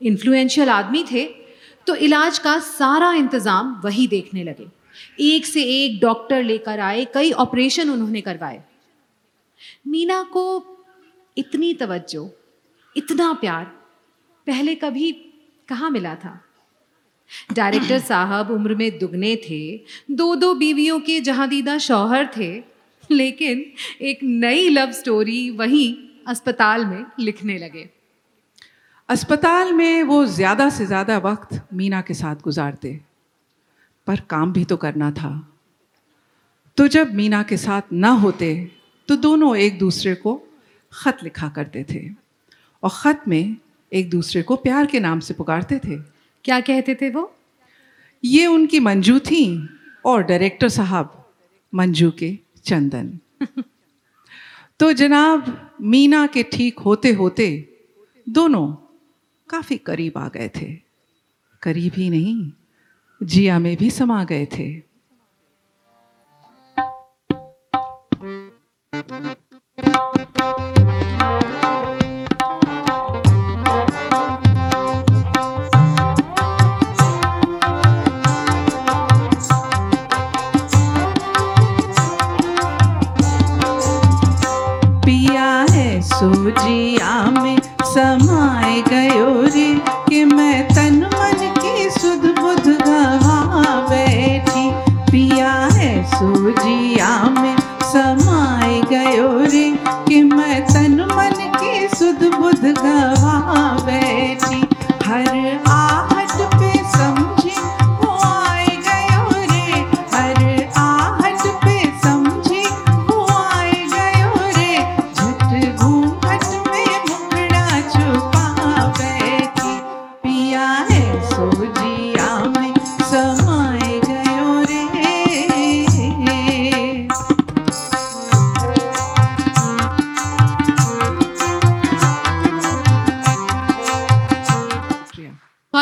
انفلوئنشل 0.00 0.68
آدمی 0.68 1.02
تھے 1.08 1.28
تو 1.84 1.94
علاج 1.94 2.40
کا 2.40 2.58
سارا 2.78 3.08
انتظام 3.08 3.80
وہی 3.84 4.06
دیکھنے 4.06 4.44
لگے۔ 4.44 4.64
ایک 5.16 5.46
سے 5.46 5.62
ایک 5.62 6.00
ڈاکٹر 6.00 6.42
لے 6.42 6.58
کر 6.58 6.78
آئے، 6.78 7.04
کئی 7.12 7.30
آپریشن 7.36 7.90
انہوں 7.90 8.10
نے 8.10 8.20
کروائے۔ 8.20 8.58
مینا 9.84 10.22
کو 10.30 10.64
اتنی 11.38 11.74
توجہ، 11.74 12.28
اتنا 12.96 13.32
پیار 13.40 13.64
پہلے 14.44 14.74
کبھی 14.74 15.12
کہاں 15.66 15.90
ملا 15.90 16.14
تھا؟ 16.20 16.38
ڈائریکٹر 17.50 17.98
صاحب 18.06 18.52
عمر 18.52 18.74
میں 18.74 18.90
دگنے 18.90 19.36
تھے، 19.36 19.78
دو 20.08 20.34
دو 20.34 20.54
بیویوں 20.54 20.98
کے 20.98 21.20
جہاں 21.20 21.46
دیدہ 21.46 21.78
شوہر 21.80 22.22
تھے، 22.32 22.60
لیکن 23.08 23.62
ایک 23.98 24.18
نئی 24.22 24.68
لو 24.68 24.92
سٹوری 24.92 25.50
وہیں 25.50 26.28
اسپتال 26.28 26.84
میں 26.84 27.02
لکھنے 27.18 27.58
لگے۔ 27.58 27.84
اسپتال 29.08 29.72
میں 29.72 30.02
وہ 30.02 30.24
زیادہ 30.24 30.68
سے 30.72 30.84
زیادہ 30.84 31.20
وقت 31.22 31.54
مینا 31.72 32.00
کے 32.00 32.14
ساتھ 32.14 32.42
گزارتے، 32.46 32.98
پر 34.06 34.14
کام 34.26 34.52
بھی 34.52 34.64
تو 34.64 34.76
کرنا 34.76 35.10
تھا۔ 35.10 35.40
تو 36.74 36.86
جب 36.86 37.14
مینا 37.14 37.42
کے 37.42 37.56
ساتھ 37.56 37.86
نہ 37.92 38.06
ہوتے، 38.06 38.64
تو 39.06 39.16
دونوں 39.16 39.56
ایک 39.56 39.80
دوسرے 39.80 40.14
کو 40.14 40.44
خط 40.90 41.24
لکھا 41.24 41.48
کرتے 41.54 41.84
تھے 41.84 42.08
اور 42.80 42.90
خط 42.90 43.28
میں 43.28 43.60
ایک 43.90 44.12
دوسرے 44.12 44.42
کو 44.42 44.56
پیار 44.56 44.84
کے 44.90 44.98
نام 44.98 45.20
سے 45.20 45.34
پکارتے 45.34 45.78
تھے۔ 45.78 45.96
کیا 46.42 46.60
کہتے 46.66 46.94
تھے 46.94 47.10
وہ؟ 47.14 47.26
یہ 48.22 48.46
ان 48.46 48.66
کی 48.66 48.80
منجو 48.80 49.18
تھیں 49.18 49.72
اور 50.02 50.20
ڈائریکٹر 50.20 50.68
صاحب 50.68 51.06
منجو 51.72 52.10
کے 52.10 52.32
چندن۔ 52.62 53.10
تو 54.76 54.92
جناب 54.92 55.40
مینا 55.78 56.26
کے 56.32 56.42
ٹھیک 56.50 56.80
ہوتے 56.84 57.14
ہوتے 57.14 57.62
دونوں 58.26 58.76
کافی 59.46 59.76
قریب 59.76 60.18
آ 60.18 60.28
گئے 60.34 60.48
تھے۔ 60.48 60.76
قریب 61.60 61.92
ہی 61.98 62.08
نہیں 62.08 62.50
جیا 63.20 63.58
میں 63.58 63.76
بھی 63.78 63.90
سما 63.90 64.24
گئے 64.28 64.44
تھے۔ 64.46 64.80
پیا 69.76 70.77
میں 90.38 90.67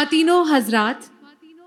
خواتین 0.06 0.30
و 0.30 0.42
حضرات، 0.42 1.04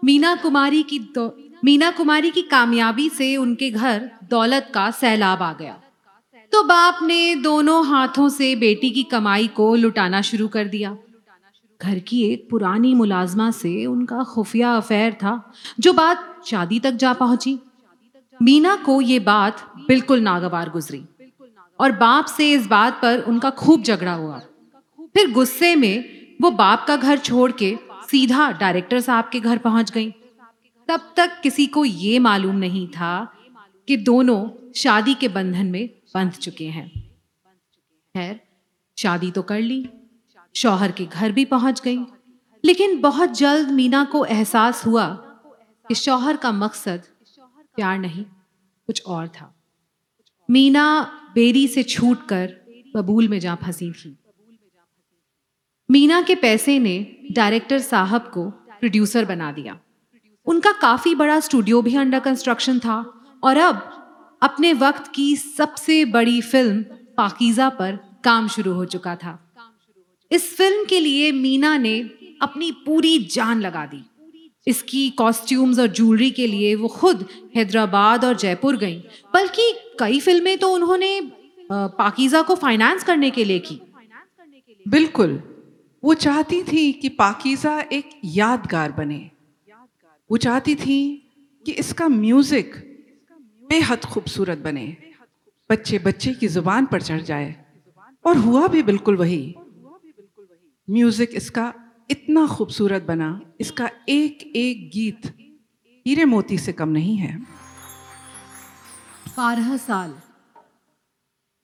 مینا 0.04 0.36
کماری 0.42 0.84
کی 0.88 1.00
دو 1.00 1.30
مینا 1.64 1.92
کماری 1.98 2.30
کی 2.34 2.42
کامیابی 2.42 3.08
سے 3.18 3.36
ان 3.36 3.56
کے 3.56 3.70
گھر 3.74 4.06
دولت 4.22 4.74
کا 4.74 4.90
سیلاب 5.00 5.44
آ 5.44 5.54
گیا۔ 5.60 5.76
تو 6.50 6.64
باپ 6.64 7.04
نے 7.04 7.36
دونوں 7.44 7.84
ہاتھوں 7.84 8.30
سے 8.30 8.56
بیٹی 8.56 8.90
کی 8.90 9.04
کمائی 9.04 9.48
کو 9.48 9.76
لٹانا 9.76 10.22
شروع 10.22 10.48
کر 10.48 10.68
دیا۔ 10.68 10.94
گھر 11.82 11.98
کی 12.00 12.18
ایک 12.18 12.50
پرانی 12.50 12.96
ملازمہ 12.96 13.50
سے 13.54 13.86
ان 13.86 14.06
کا 14.06 14.24
خفیہ 14.24 14.66
افیئر 14.66 15.12
تھا 15.20 15.38
جو 15.78 15.94
بات 15.94 16.46
شادی 16.46 16.80
تک 16.80 17.00
جا 17.00 17.14
پہنچی۔ 17.18 17.56
مینا 18.42 18.76
کو 18.82 19.02
یہ 19.02 19.20
بات 19.20 19.80
بالکل 19.88 20.24
ناگوار 20.24 20.68
گزری 20.76 21.02
اور 21.78 21.90
باپ 21.90 22.30
سے 22.30 22.54
اس 22.54 22.68
بات 22.68 23.02
پر 23.02 23.20
ان 23.26 23.40
کا 23.40 23.50
خوب 23.58 23.86
جھگڑا 23.86 24.16
ہوا۔ 24.16 24.40
پھر 24.98 25.26
غصے 25.36 25.76
میں 25.76 26.20
وہ 26.40 26.50
باپ 26.50 26.88
کا 26.88 26.96
گھر 27.02 27.16
چھوڑ 27.24 27.52
کے 27.52 27.76
سیدھا 28.12 28.52
ڈائریکٹر 28.52 29.00
صاحب 29.00 29.32
کے 29.32 29.40
گھر 29.44 29.58
پہنچ 29.62 29.96
گئی 29.96 30.10
تب 30.88 30.98
تک 31.14 31.44
کسی 31.44 31.66
کو 31.66 31.86
یہ 31.86 32.20
معلوم 32.20 32.58
نہیں 32.58 32.94
تھا 32.94 33.26
کہ 33.86 33.98
دونوں 33.98 34.46
شادی 34.76 35.14
کے 35.20 35.28
بندھن 35.28 35.72
میں 35.72 35.88
بندھ 36.14 36.40
چکے 36.40 36.70
ہیں۔ 36.70 36.88
خیر، 38.14 38.34
شادی 38.96 39.32
تو 39.32 39.42
کر 39.42 39.62
لی، 39.62 39.84
شوہر 40.54 40.92
کے 40.92 41.06
گھر 41.14 41.30
بھی 41.30 41.46
پہنچ 41.46 41.86
گئی 41.86 41.98
لیکن 42.64 43.02
بہت 43.02 43.30
جلد 43.32 43.72
مینا 43.72 44.04
کو 44.12 44.26
احساس 44.30 44.88
ہوا 44.88 45.16
کہ 45.90 45.94
شوہر 45.94 46.36
کا 46.42 46.52
مقصد 46.52 47.26
پیار 47.76 47.98
نہیں، 47.98 48.24
کچھ 48.88 49.02
اور 49.06 49.28
تھا۔ 49.28 49.52
مینا 50.50 51.04
بیری 51.34 51.68
سے 51.68 51.84
چھوٹ 51.84 52.18
کر 52.26 52.48
ببول 52.94 53.28
میں 53.28 53.40
جا 53.40 53.56
پھنسی 53.56 53.92
تھی۔ 53.92 54.14
مینا 55.90 56.22
کے 56.28 56.36
پیسے 56.36 56.80
نے 56.80 57.04
ڈائریکٹر 57.36 57.80
صاحب 57.80 58.32
کو 58.32 58.52
پروڈیوسر 58.80 59.24
بنا 59.24 59.52
دیا۔ 59.56 59.74
ان 60.46 60.60
کا 60.60 60.70
کافی 60.82 61.16
بڑا 61.16 61.36
اسٹوڈیو 61.36 61.82
بھی 61.82 61.98
انڈر 61.98 62.18
کنسٹرکشن 62.24 62.80
تھا 62.80 63.04
اور 63.40 63.56
اب 63.56 63.76
اپنے 64.42 64.74
وقت 64.80 65.14
کی 65.14 65.36
سب 65.58 65.78
سے 65.78 66.06
بڑی 66.06 66.42
فلم 66.42 66.82
پاکیزہ 67.16 67.70
پر 67.78 67.96
کام 68.22 68.48
شروع 68.56 68.74
ہو 68.74 68.86
چکا 68.86 69.16
تھا۔ 69.16 69.38
اس 70.30 70.42
فلم 70.58 70.84
کے 70.88 71.00
لیے 71.00 71.32
مینا 71.32 71.78
نے 71.78 72.04
اپنی 72.40 72.72
پوری 72.86 73.18
جان 73.30 73.62
لگا 73.62 73.86
دی۔ 73.92 74.00
اس 74.66 74.84
کی 74.84 75.10
کاسٹیومز 75.18 75.80
اور 75.80 75.88
جولری 75.88 76.30
کے 76.30 76.48
لیے 76.48 76.76
وہ 76.76 76.88
خود 76.88 77.24
حیدرآباد 77.56 78.24
اور 78.24 78.34
جے 78.34 78.56
پور 78.56 78.76
گئیں۔ 78.82 79.02
بلکہ 79.34 79.64
کئی 79.98 80.20
فلمیں 80.20 80.56
تو 80.56 80.74
انہوں 80.74 80.98
نے 80.98 81.20
پاکیزہ 81.98 82.38
کو 82.48 82.56
فائنانس 82.56 83.04
کرنے 83.04 83.30
کے 83.30 83.44
لیے 83.44 83.60
کی۔ 83.60 83.78
بالکل۔ 84.90 85.38
وہ 86.04 86.14
چاہتی 86.14 86.64
تھی 86.64 86.92
کہ 86.92 87.10
پاکیزہ 87.10 87.80
ایک 87.90 88.08
یادگار 88.24 88.90
بنے۔ 88.96 89.28
وہ 90.30 90.38
چاہتی 90.38 90.76
تھی 90.76 91.20
کہ 91.66 91.74
اس 91.78 91.94
کا 91.94 92.08
میوزک 92.08 92.78
بے 93.70 93.80
حد 93.88 94.04
خوبصورت 94.04 94.58
بنے۔ 94.58 94.92
بچے 95.70 96.00
بچے 96.00 96.34
کی 96.34 96.48
زبان 96.48 96.86
پر 96.86 97.00
چڑھ 97.00 97.24
جائے۔ 97.24 97.54
اور 98.22 98.36
ہوا 98.36 98.68
بھی 98.68 98.84
بالکل 98.84 99.20
وہی۔ 99.20 99.54
میوزک 100.88 101.36
اس 101.36 101.52
کا 101.52 101.72
اتنا 102.10 102.46
خوبصورت 102.46 103.04
بنا۔ 103.06 103.40
اس 103.60 103.72
کا 103.72 103.88
ایک 104.06 104.44
ایک 104.54 104.96
گیت 104.96 105.26
ہیرے 106.06 106.26
موتی 106.26 106.58
سے 106.58 106.74
کم 106.74 106.92
نہیں 106.92 107.22
ہے۔ 107.22 107.38
بارہ 109.36 109.76
سال۔ 109.86 110.12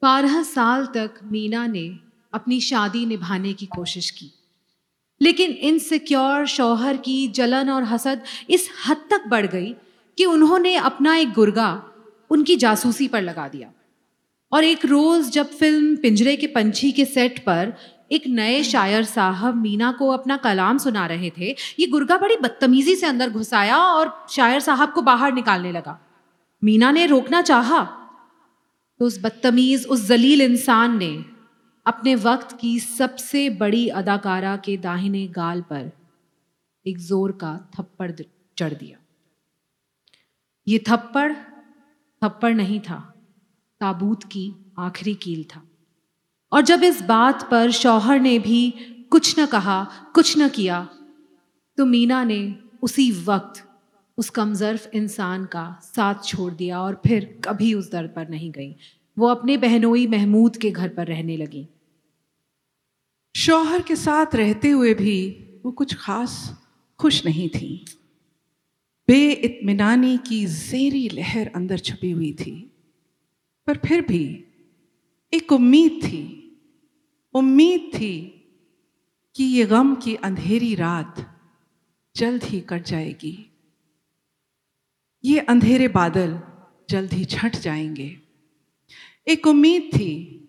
بارہ 0.01 0.43
سال 0.53 0.85
تک 0.85 1.23
مینا 1.23 1.65
نے 1.65 1.89
اپنی 2.35 2.59
شادی 2.59 3.05
نبھانے 3.05 3.53
کی 3.53 3.65
کوشش 3.65 4.11
کی۔ 4.11 4.29
لیکن 5.19 5.51
انسیکیور 5.57 6.45
شوہر 6.45 6.95
کی 7.03 7.27
جلن 7.27 7.69
اور 7.69 7.83
حسد 7.91 8.15
اس 8.47 8.67
حد 8.87 9.07
تک 9.07 9.27
بڑھ 9.27 9.45
گئی 9.51 9.73
کہ 10.17 10.25
انہوں 10.25 10.59
نے 10.59 10.77
اپنا 10.77 11.13
ایک 11.13 11.37
گرگا 11.37 11.81
ان 12.29 12.43
کی 12.43 12.55
جاسوسی 12.55 13.07
پر 13.07 13.21
لگا 13.21 13.47
دیا۔ 13.53 13.67
اور 14.49 14.63
ایک 14.63 14.85
روز 14.85 15.29
جب 15.29 15.45
فلم 15.59 15.95
پنجرے 15.95 16.35
کے 16.35 16.47
پنچھی 16.47 16.91
کے 16.91 17.05
سیٹ 17.05 17.45
پر 17.45 17.69
ایک 18.07 18.27
نئے 18.27 18.63
شاعر 18.63 19.01
صاحب 19.01 19.55
مینا 19.55 19.91
کو 19.99 20.11
اپنا 20.11 20.37
کلام 20.43 20.77
سنا 20.77 21.07
رہے 21.07 21.29
تھے، 21.29 21.53
یہ 21.77 21.87
گرگا 21.93 22.17
بڑی 22.17 22.35
بدتمیزی 22.39 22.95
سے 22.95 23.05
اندر 23.05 23.29
گھسایا 23.33 23.75
اور 23.75 24.07
شاعر 24.29 24.59
صاحب 24.59 24.89
کو 24.93 25.01
باہر 25.01 25.31
نکالنے 25.31 25.71
لگا۔ 25.71 25.95
مینا 26.61 26.91
نے 26.91 27.05
روکنا 27.05 27.43
چاہا۔ 27.43 28.07
تو 28.99 29.05
اس 29.05 29.17
بدتمیز، 29.21 29.85
اس 29.89 29.99
ذلیل 29.99 30.41
انسان 30.41 30.97
نے 30.97 31.17
اپنے 31.85 32.15
وقت 32.21 32.59
کی 32.59 32.79
سب 32.79 33.19
سے 33.19 33.49
بڑی 33.49 33.91
اداکارہ 33.91 34.57
کے 34.63 34.77
داہنے 34.77 35.27
گال 35.35 35.61
پر 35.67 35.87
ایک 36.83 36.97
زور 36.99 37.29
کا 37.29 37.57
تھپڑ 37.71 38.11
چڑھ 38.55 38.73
دیا۔ 38.81 38.97
یہ 40.65 40.79
تھپڑ 40.85 41.31
تھپڑ 42.19 42.53
نہیں 42.53 42.85
تھا، 42.85 43.01
تابوت 43.79 44.25
کی 44.29 44.51
آخری 44.75 45.13
کیل 45.13 45.43
تھا۔ 45.47 45.61
اور 46.49 46.61
جب 46.61 46.79
اس 46.83 47.01
بات 47.01 47.49
پر 47.49 47.69
شوہر 47.69 48.19
نے 48.19 48.39
بھی 48.39 48.71
کچھ 49.09 49.39
نہ 49.39 49.45
کہا، 49.51 49.83
کچھ 50.13 50.37
نہ 50.37 50.43
کیا، 50.51 50.83
تو 51.77 51.85
مینا 51.85 52.23
نے 52.23 52.53
اسی 52.81 53.11
وقت 53.25 53.61
اس 54.17 54.31
کمزرف 54.31 54.87
انسان 54.91 55.45
کا 55.45 55.73
ساتھ 55.81 56.25
چھوڑ 56.25 56.51
دیا 56.51 56.77
اور 56.77 56.93
پھر 56.93 57.25
کبھی 57.41 57.73
اس 57.73 57.91
در 57.91 58.07
پر 58.07 58.25
نہیں 58.25 58.51
گئی۔ 58.55 58.73
وہ 59.17 59.29
اپنے 59.29 59.57
بہنوئی 59.57 60.07
محمود 60.07 60.55
کے 60.55 60.71
گھر 60.75 60.87
پر 60.95 61.07
رہنے 61.07 61.37
لگی۔ 61.37 61.63
شوہر 63.37 63.79
کے 63.85 63.95
ساتھ 63.95 64.35
رہتے 64.35 64.71
ہوئے 64.71 64.93
بھی 64.93 65.45
وہ 65.63 65.71
کچھ 65.71 65.95
خاص 65.95 66.51
خوش 66.97 67.25
نہیں 67.25 67.57
تھی 67.57 67.83
بے 69.07 69.31
اطمینانی 69.31 70.17
کی 70.23 70.45
زیری 70.45 71.07
لہر 71.13 71.47
اندر 71.53 71.77
چھپی 71.77 72.13
ہوئی 72.13 72.33
تھی۔ 72.33 72.67
پر 73.65 73.77
پھر 73.83 73.99
بھی 73.99 74.43
ایک 75.31 75.53
امید 75.53 76.03
تھی 76.03 76.53
امید 77.33 77.95
تھی 77.95 78.29
کہ 79.33 79.43
یہ 79.43 79.65
غم 79.69 79.95
کی 80.03 80.15
اندھیری 80.21 80.75
رات 80.75 81.21
جلد 82.13 82.53
ہی 82.53 82.61
کٹ 82.61 82.87
جائے 82.87 83.13
گی۔ 83.23 83.43
یہ 85.23 85.41
اندھیرے 85.47 85.87
بادل 85.87 86.33
جلد 86.87 87.13
ہی 87.13 87.23
چھٹ 87.23 87.55
جائیں 87.61 87.95
گے۔ 87.95 88.15
ایک 89.25 89.47
امید 89.47 89.93
تھی 89.93 90.45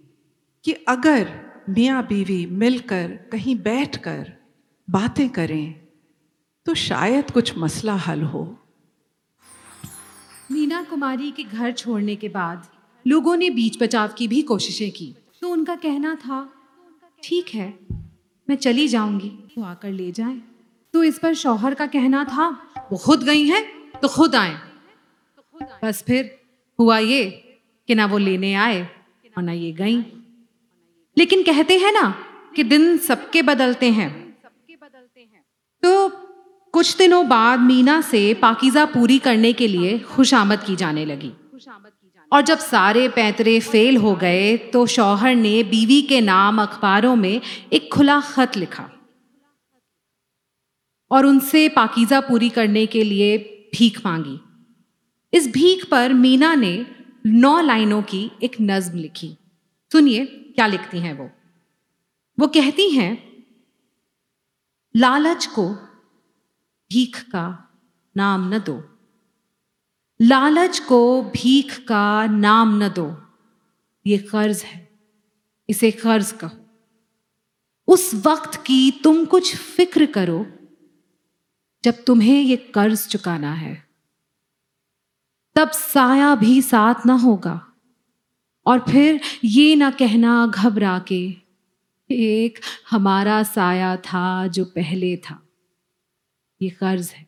کہ 0.62 0.74
اگر 0.86 1.22
میاں 1.68 2.02
بیوی 2.08 2.46
مل 2.46 2.78
کر 2.78 3.12
کہیں 3.30 3.54
بیٹھ 3.54 4.02
کر 4.02 4.22
باتیں 4.88 5.28
کریں 5.28 5.72
تو 6.64 6.74
شاید 6.74 7.32
کچھ 7.32 7.52
مسئلہ 7.56 7.90
حل 8.08 8.22
ہو۔ 8.22 8.54
مینا 10.50 10.82
کماری 10.90 11.30
کے 11.36 11.42
گھر 11.52 11.72
چھوڑنے 11.72 12.16
کے 12.16 12.28
بعد 12.28 12.56
لوگوں 13.04 13.36
نے 13.36 13.50
بیچ 13.50 13.78
بچاؤ 13.78 14.06
کی 14.14 14.28
بھی 14.28 14.42
کوششیں 14.42 14.90
کی۔ 14.90 15.12
تو 15.40 15.52
ان 15.52 15.64
کا 15.64 15.74
کہنا 15.82 16.14
تھا، 16.20 16.46
ٹھیک 17.22 17.56
ہے، 17.56 17.70
میں 18.48 18.56
چلی 18.56 18.88
جاؤں 18.88 19.20
گی۔ 19.20 19.36
تو 19.54 19.62
آ 19.62 19.74
کر 19.74 19.92
لے 19.92 20.10
جائیں۔ 20.14 20.38
تو 20.90 21.00
اس 21.00 21.20
پر 21.20 21.34
شوہر 21.34 21.74
کا 21.78 21.86
کہنا 21.86 22.24
تھا، 22.28 22.50
وہ 22.90 22.96
خود 22.96 23.26
گئی 23.26 23.50
ہیں، 23.50 23.62
تو 24.00 24.08
خود 24.08 24.34
آئیں۔ 24.34 24.56
بس 25.82 26.04
پھر 26.04 26.22
ہوا 26.78 26.98
یہ 26.98 27.30
کہ 27.86 27.94
نہ 27.94 28.02
وہ 28.10 28.18
لینے 28.18 28.56
آئے 28.56 28.82
اور 29.34 29.42
نہ 29.42 29.50
یہ 29.50 29.72
گئیں۔ 29.78 30.15
لیکن 31.16 31.42
کہتے 31.46 31.76
ہیں 31.76 31.92
نا 31.92 32.10
کہ 32.54 32.62
دن 32.62 32.98
سب 32.98 33.16
کے 33.30 33.42
بدلتے 33.42 33.90
ہیں۔ 33.90 34.32
تو 35.82 36.08
کچھ 36.72 36.98
دنوں 36.98 37.24
بعد 37.24 37.58
مینا 37.58 38.00
سے 38.10 38.32
پاکیزہ 38.40 38.78
پوری 38.92 39.18
کرنے 39.18 39.52
کے 39.52 39.68
لیے 39.68 39.98
خوش 40.06 40.34
آمد 40.34 40.66
کی 40.66 40.76
جانے 40.76 41.04
لگی۔ 41.04 41.30
اور 42.28 42.42
جب 42.42 42.56
سارے 42.60 43.08
پیترے 43.14 43.60
فیل 43.60 43.96
ہو 43.96 44.20
گئے 44.20 44.56
تو 44.56 44.86
شوہر 44.86 45.34
نے 45.34 45.62
بیوی 45.70 46.02
کے 46.08 46.20
نام 46.20 46.60
اخباروں 46.60 47.16
میں 47.16 47.38
ایک 47.70 47.90
کھلا 47.90 48.20
خط 48.24 48.58
لکھا۔ 48.58 48.88
اور 51.08 51.24
ان 51.24 51.40
سے 51.40 51.68
پاکیزہ 51.74 52.14
پوری 52.28 52.48
کرنے 52.48 52.86
کے 52.86 53.04
لیے 53.04 53.38
بھیک 53.78 53.98
مانگی۔ 54.04 54.36
اس 55.32 55.48
بھیک 55.52 55.90
پر 55.90 56.10
مینا 56.14 56.54
نے 56.54 56.82
نو 57.24 57.60
لائنوں 57.60 58.02
کی 58.06 58.28
ایک 58.38 58.60
نظم 58.60 58.98
لکھی۔ 58.98 59.34
سنیے۔ 59.92 60.24
کیا 60.56 60.66
لکھتی 60.66 61.00
ہیں 61.02 61.12
وہ؟ 61.12 61.28
وہ 62.38 62.46
کہتی 62.46 62.98
ہیں، 62.98 63.16
لالچ 64.94 65.48
کو 65.48 65.74
بھیک 66.88 67.16
کا 67.32 67.56
نام 68.16 68.48
نہ 68.48 68.56
دو۔ 68.66 68.80
لالچ 70.28 70.80
کو 70.80 71.30
بھیک 71.32 71.88
کا 71.88 72.26
نام 72.30 72.78
نہ 72.78 72.84
دو۔ 72.96 73.10
یہ 74.04 74.16
قرض 74.30 74.64
ہے، 74.64 74.84
اسے 75.68 75.90
قرض 75.90 76.32
کہو۔ 76.40 76.64
اس 77.86 78.14
وقت 78.24 78.58
کی 78.62 78.90
تم 79.02 79.24
کچھ 79.30 79.56
فکر 79.56 80.00
کرو 80.14 80.44
جب 81.82 81.92
تمہیں 82.06 82.42
یہ 82.42 82.56
قرض 82.72 83.08
چکانا 83.08 83.60
ہے۔ 83.60 83.74
تب 85.54 85.66
سایہ 85.72 86.34
بھی 86.34 86.60
ساتھ 86.60 87.06
نہ 87.06 87.12
ہوگا۔ 87.12 87.65
اور 88.66 88.78
پھر 88.78 89.16
یہ 89.42 89.74
نہ 89.74 89.84
کہنا 89.98 90.46
گھبرا 90.54 90.98
کے 91.04 91.28
ایک 92.08 92.58
ہمارا 92.92 93.42
سایہ 93.54 93.96
تھا 94.02 94.46
جو 94.52 94.64
پہلے 94.64 95.16
تھا۔ 95.16 95.36
یہ 96.60 96.68
قرض 96.78 97.10
ہے۔ 97.18 97.24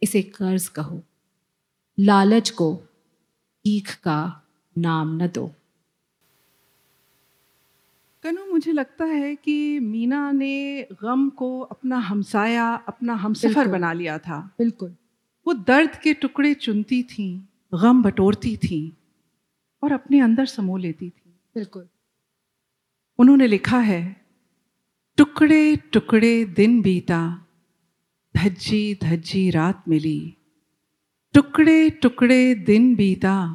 اسے 0.00 0.22
قرض 0.22 0.70
کہو۔ 0.70 1.00
لالچ 1.98 2.52
کو 2.52 2.80
ایک 3.64 4.02
کا 4.02 4.30
نام 4.76 5.16
نہ 5.16 5.22
دو۔ 5.34 5.48
کنو 8.22 8.54
مجھے 8.54 8.72
لگتا 8.72 9.04
ہے 9.04 9.36
کہ 9.36 9.78
مینا 9.80 10.30
نے 10.32 10.84
غم 11.02 11.28
کو 11.30 11.66
اپنا 11.70 12.10
ہمسایا 12.10 12.76
اپنا 12.86 13.24
ہم 13.24 13.34
سفر 13.34 13.66
بنا 13.66 13.92
لیا 13.92 14.16
تھا۔ 14.16 14.48
بالکل۔ 14.58 14.90
وہ 15.46 15.52
درد 15.52 16.02
کے 16.02 16.12
ٹکڑے 16.12 16.54
چنتی 16.54 17.02
تھیں 17.02 17.46
غم 17.74 18.02
بٹورتی 18.02 18.56
تھیں۔ 18.56 18.99
اور 19.80 19.90
اپنے 19.90 20.22
اندر 20.22 20.44
سمو 20.44 20.76
لیتی 20.76 21.10
تھیں 21.10 21.32
بالکل۔ 21.54 21.84
انہوں 23.18 23.36
نے 23.36 23.46
لکھا 23.46 23.86
ہے 23.86 24.12
ٹکڑے 25.16 25.74
ٹکڑے 25.90 26.44
دن 26.44 26.80
بیتا 26.80 27.36
دھجی 28.42 28.94
دھجی 28.94 29.52
رات 29.52 29.88
ملی۔ 29.88 30.30
ٹکڑے 31.32 31.88
ٹکڑے 31.88 32.54
دن 32.54 32.94
بیتا 32.94 33.52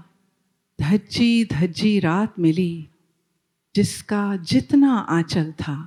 دھجی 0.79 1.43
دھجی 1.43 2.01
رات 2.01 2.39
ملی۔ 2.39 2.85
جس 3.73 4.03
کا 4.03 4.35
جتنا 4.43 5.05
آنچل 5.07 5.51
تھا 5.57 5.85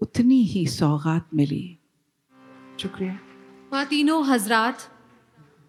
اتنی 0.00 0.42
ہی 0.42 0.64
سوغات 0.66 1.34
ملی۔ 1.34 1.74
شکریہ۔ 2.78 3.10
خواتینوں 3.68 4.22
حضرات 4.28 4.88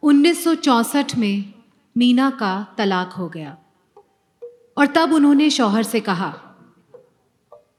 انیس 0.01 0.43
سو 0.43 0.53
چونسٹھ 0.53 1.19
میں 1.19 1.60
مینا 1.95 2.29
کا 2.39 2.63
طلاق 2.75 3.19
ہو 3.19 3.34
گیا۔ 3.34 3.56
اور 4.74 4.86
تب 4.94 5.10
انہوں 5.12 5.36
نے 5.36 5.50
شوہر 5.50 5.84
سے 5.84 6.00
کہا، 6.00 6.32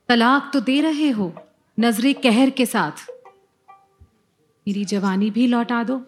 طلاق 0.08 0.52
تو 0.52 0.60
دے 0.60 0.82
رہے 0.82 1.12
ہو، 1.18 1.30
نظر 1.78 2.06
کہر 2.22 2.48
کے 2.54 2.64
ساتھ۔ 2.64 3.10
میری 4.66 4.84
جوانی 4.84 5.30
بھی 5.30 5.46
لوٹا 5.46 5.82
دو، 5.88 5.98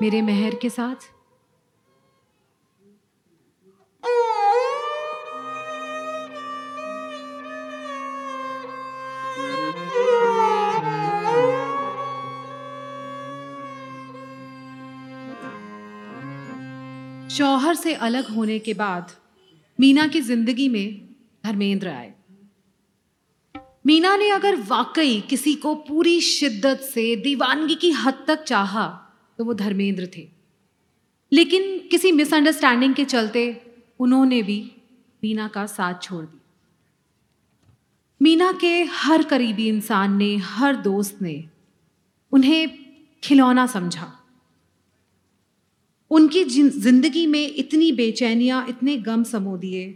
میرے 0.00 0.22
مہر 0.22 0.50
کے 0.60 0.68
ساتھ۔ 0.68 1.04
شوہر 17.30 17.74
سے 17.74 17.94
الگ 17.94 18.32
ہونے 18.34 18.58
کے 18.58 18.74
بعد 18.74 19.00
مینا 19.78 20.06
کی 20.12 20.20
زندگی 20.20 20.68
میں 20.68 21.12
دھرمیندر 21.44 21.86
آئے۔ 21.86 22.12
مینا 23.84 24.16
نے 24.16 24.32
اگر 24.32 24.54
واقعی 24.68 25.20
کسی 25.28 25.54
کو 25.54 25.74
پوری 25.74 26.20
شدت 26.20 26.84
سے 26.84 27.14
دیوانگی 27.24 27.74
کی 27.74 27.92
حد 28.04 28.12
تک 28.24 28.44
چاہا 28.44 28.98
تو 29.36 29.44
وہ 29.44 29.52
دھرمیندر 29.52 30.06
تھے۔ 30.06 30.26
لیکن 31.30 31.78
کسی 31.90 32.12
مس 32.12 32.32
انڈرسٹینڈنگ 32.32 32.92
کے 32.92 33.04
چلتے 33.04 33.52
انہوں 33.98 34.26
نے 34.26 34.42
بھی 34.42 34.68
مینا 35.22 35.48
کا 35.52 35.66
ساتھ 35.66 36.04
چھوڑ 36.04 36.24
دیا۔ 36.24 36.38
مینا 38.20 38.52
کے 38.60 38.82
ہر 38.82 39.20
قریبی 39.28 39.68
انسان 39.68 40.18
نے، 40.18 40.36
ہر 40.36 40.74
دوست 40.84 41.22
نے 41.22 41.42
انہیں 42.32 42.66
کھلونا 43.22 43.66
سمجھا۔ 43.66 44.10
ان 46.10 46.28
کی 46.28 46.44
زندگی 46.68 47.26
میں 47.26 47.46
اتنی 47.58 47.92
بے 47.92 48.12
چینیاں 48.12 48.62
اتنے 48.68 48.96
غم 49.06 49.24
سمو 49.24 49.56
دیے 49.56 49.92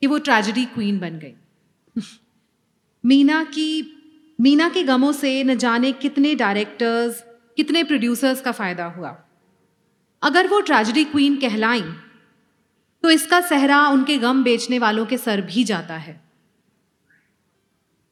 کہ 0.00 0.06
وہ 0.06 0.18
ٹریجڈی 0.18 0.64
کوئین 0.74 0.98
بن 0.98 1.18
گئی 1.22 1.34
مینا 3.04 3.44
کی 3.50 3.82
مینا 4.38 4.68
کے 4.72 4.82
غموں 4.88 5.12
سے 5.12 5.42
نہ 5.42 5.52
جانے 5.52 5.92
کتنے 6.00 6.34
ڈائریکٹرز 6.34 7.12
کتنے 7.56 7.82
پروڈیوسرز 7.82 8.42
کا 8.42 8.50
فائدہ 8.50 8.82
ہوا۔ 8.82 9.14
اگر 10.20 10.46
وہ 10.50 10.60
ٹریجڈی 10.60 11.04
کوئین 11.12 11.36
کہلائیں، 11.36 11.82
تو 13.00 13.08
اس 13.08 13.26
کا 13.26 13.40
صحرا 13.48 13.88
ان 13.92 14.04
کے 14.04 14.18
غم 14.22 14.42
بیچنے 14.42 14.78
والوں 14.78 15.04
کے 15.04 15.16
سر 15.16 15.40
بھی 15.52 15.64
جاتا 15.64 16.06
ہے۔ 16.06 16.18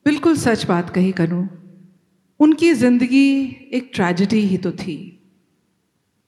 بالکل 0.05 0.35
سچ 0.37 0.67
بات 0.67 0.95
کہی 0.95 1.13
کر 1.13 1.27
زندگی 2.75 3.53
ایک 3.71 3.95
ٹریجڈی 3.95 4.47
ہی 4.47 4.59
تو 4.59 4.71
تھی۔ 4.71 5.11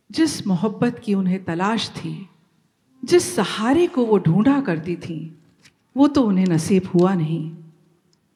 جس 0.08 0.46
محبت 0.46 1.00
کی 1.02 1.14
انہیں 1.14 1.38
تلاش 1.38 1.90
تھی، 1.90 2.24
جس 3.02 3.22
سہارے 3.22 3.86
کو 3.86 4.06
وہ 4.06 4.18
ڈھونڈا 4.18 4.60
کرتی 4.66 4.96
تھیں، 4.96 5.34
وہ 5.94 6.08
تو 6.08 6.28
انہیں 6.28 6.46
نصیب 6.48 6.82
ہوا 6.94 7.14
نہیں، 7.14 7.70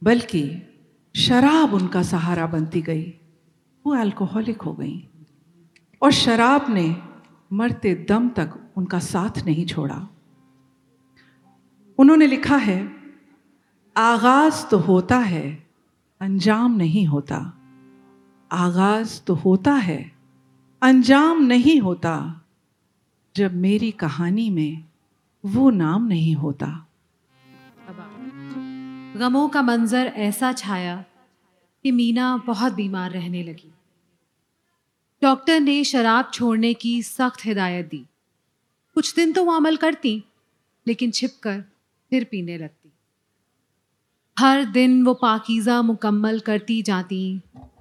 بلکہ 0.04 0.52
شراب 1.14 1.76
ان 1.76 1.86
کا 1.86 2.02
سہارا 2.02 2.46
بنتی 2.46 2.86
گئی، 2.86 3.12
وہ 3.84 3.94
الکوہولک 3.94 4.62
ہو 4.66 4.78
گئیں۔ 4.78 5.22
اور 5.98 6.10
شراب 6.10 6.70
نے 6.70 6.92
مرتے 7.50 7.94
دم 7.94 8.28
تک 8.34 8.58
ان 8.76 8.84
کا 8.84 9.00
ساتھ 9.00 9.44
نہیں 9.44 9.68
چھوڑا۔ 9.68 10.06
انہوں 11.98 12.16
نے 12.16 12.26
لکھا 12.26 12.66
ہے، 12.66 12.82
آغاز 13.94 14.68
تو 14.68 14.82
ہوتا 14.88 15.30
ہے، 15.30 15.56
انجام 16.20 16.76
نہیں 16.76 17.06
ہوتا۔ 17.06 17.40
آغاز 18.48 19.22
تو 19.22 19.36
ہوتا 19.44 19.80
ہے۔ 19.86 20.08
انجام 20.80 21.42
نہیں 21.42 21.80
ہوتا 21.80 22.26
جب 23.34 23.52
میری 23.52 23.90
کہانی 23.90 24.50
میں 24.50 24.86
وہ 25.44 25.70
نام 25.70 26.06
نہیں 26.06 26.34
ہوتا۔ 26.34 26.66
غموں 29.14 29.48
کا 29.48 29.60
منظر 29.60 30.08
ایسا 30.14 30.52
چھایا 30.56 31.02
کہ 31.82 31.92
مینا 31.92 32.36
بہت 32.46 32.72
بیمار 32.72 33.10
رہنے 33.10 33.42
لگی۔ 33.42 33.70
ڈاکٹر 35.20 35.60
نے 35.60 35.82
شراب 35.82 36.32
چھوڑنے 36.32 36.74
کی 36.74 37.02
سخت 37.02 37.46
ہدایت 37.46 37.92
دی۔ 37.92 38.04
کچھ 38.94 39.16
دن 39.16 39.32
تو 39.34 39.44
وہ 39.44 39.56
عمل 39.56 39.76
کرتی، 39.76 40.20
لیکن 40.86 41.12
چھپ 41.12 41.42
کر 41.42 41.60
پھر 42.08 42.24
پینے 42.30 42.58
لگتی۔ 42.58 42.88
ہر 44.40 44.60
دن 44.74 45.02
وہ 45.06 45.14
پاکیزہ 45.14 45.82
مکمل 45.82 46.38
کرتی 46.38 46.82
جاتی 46.82 47.38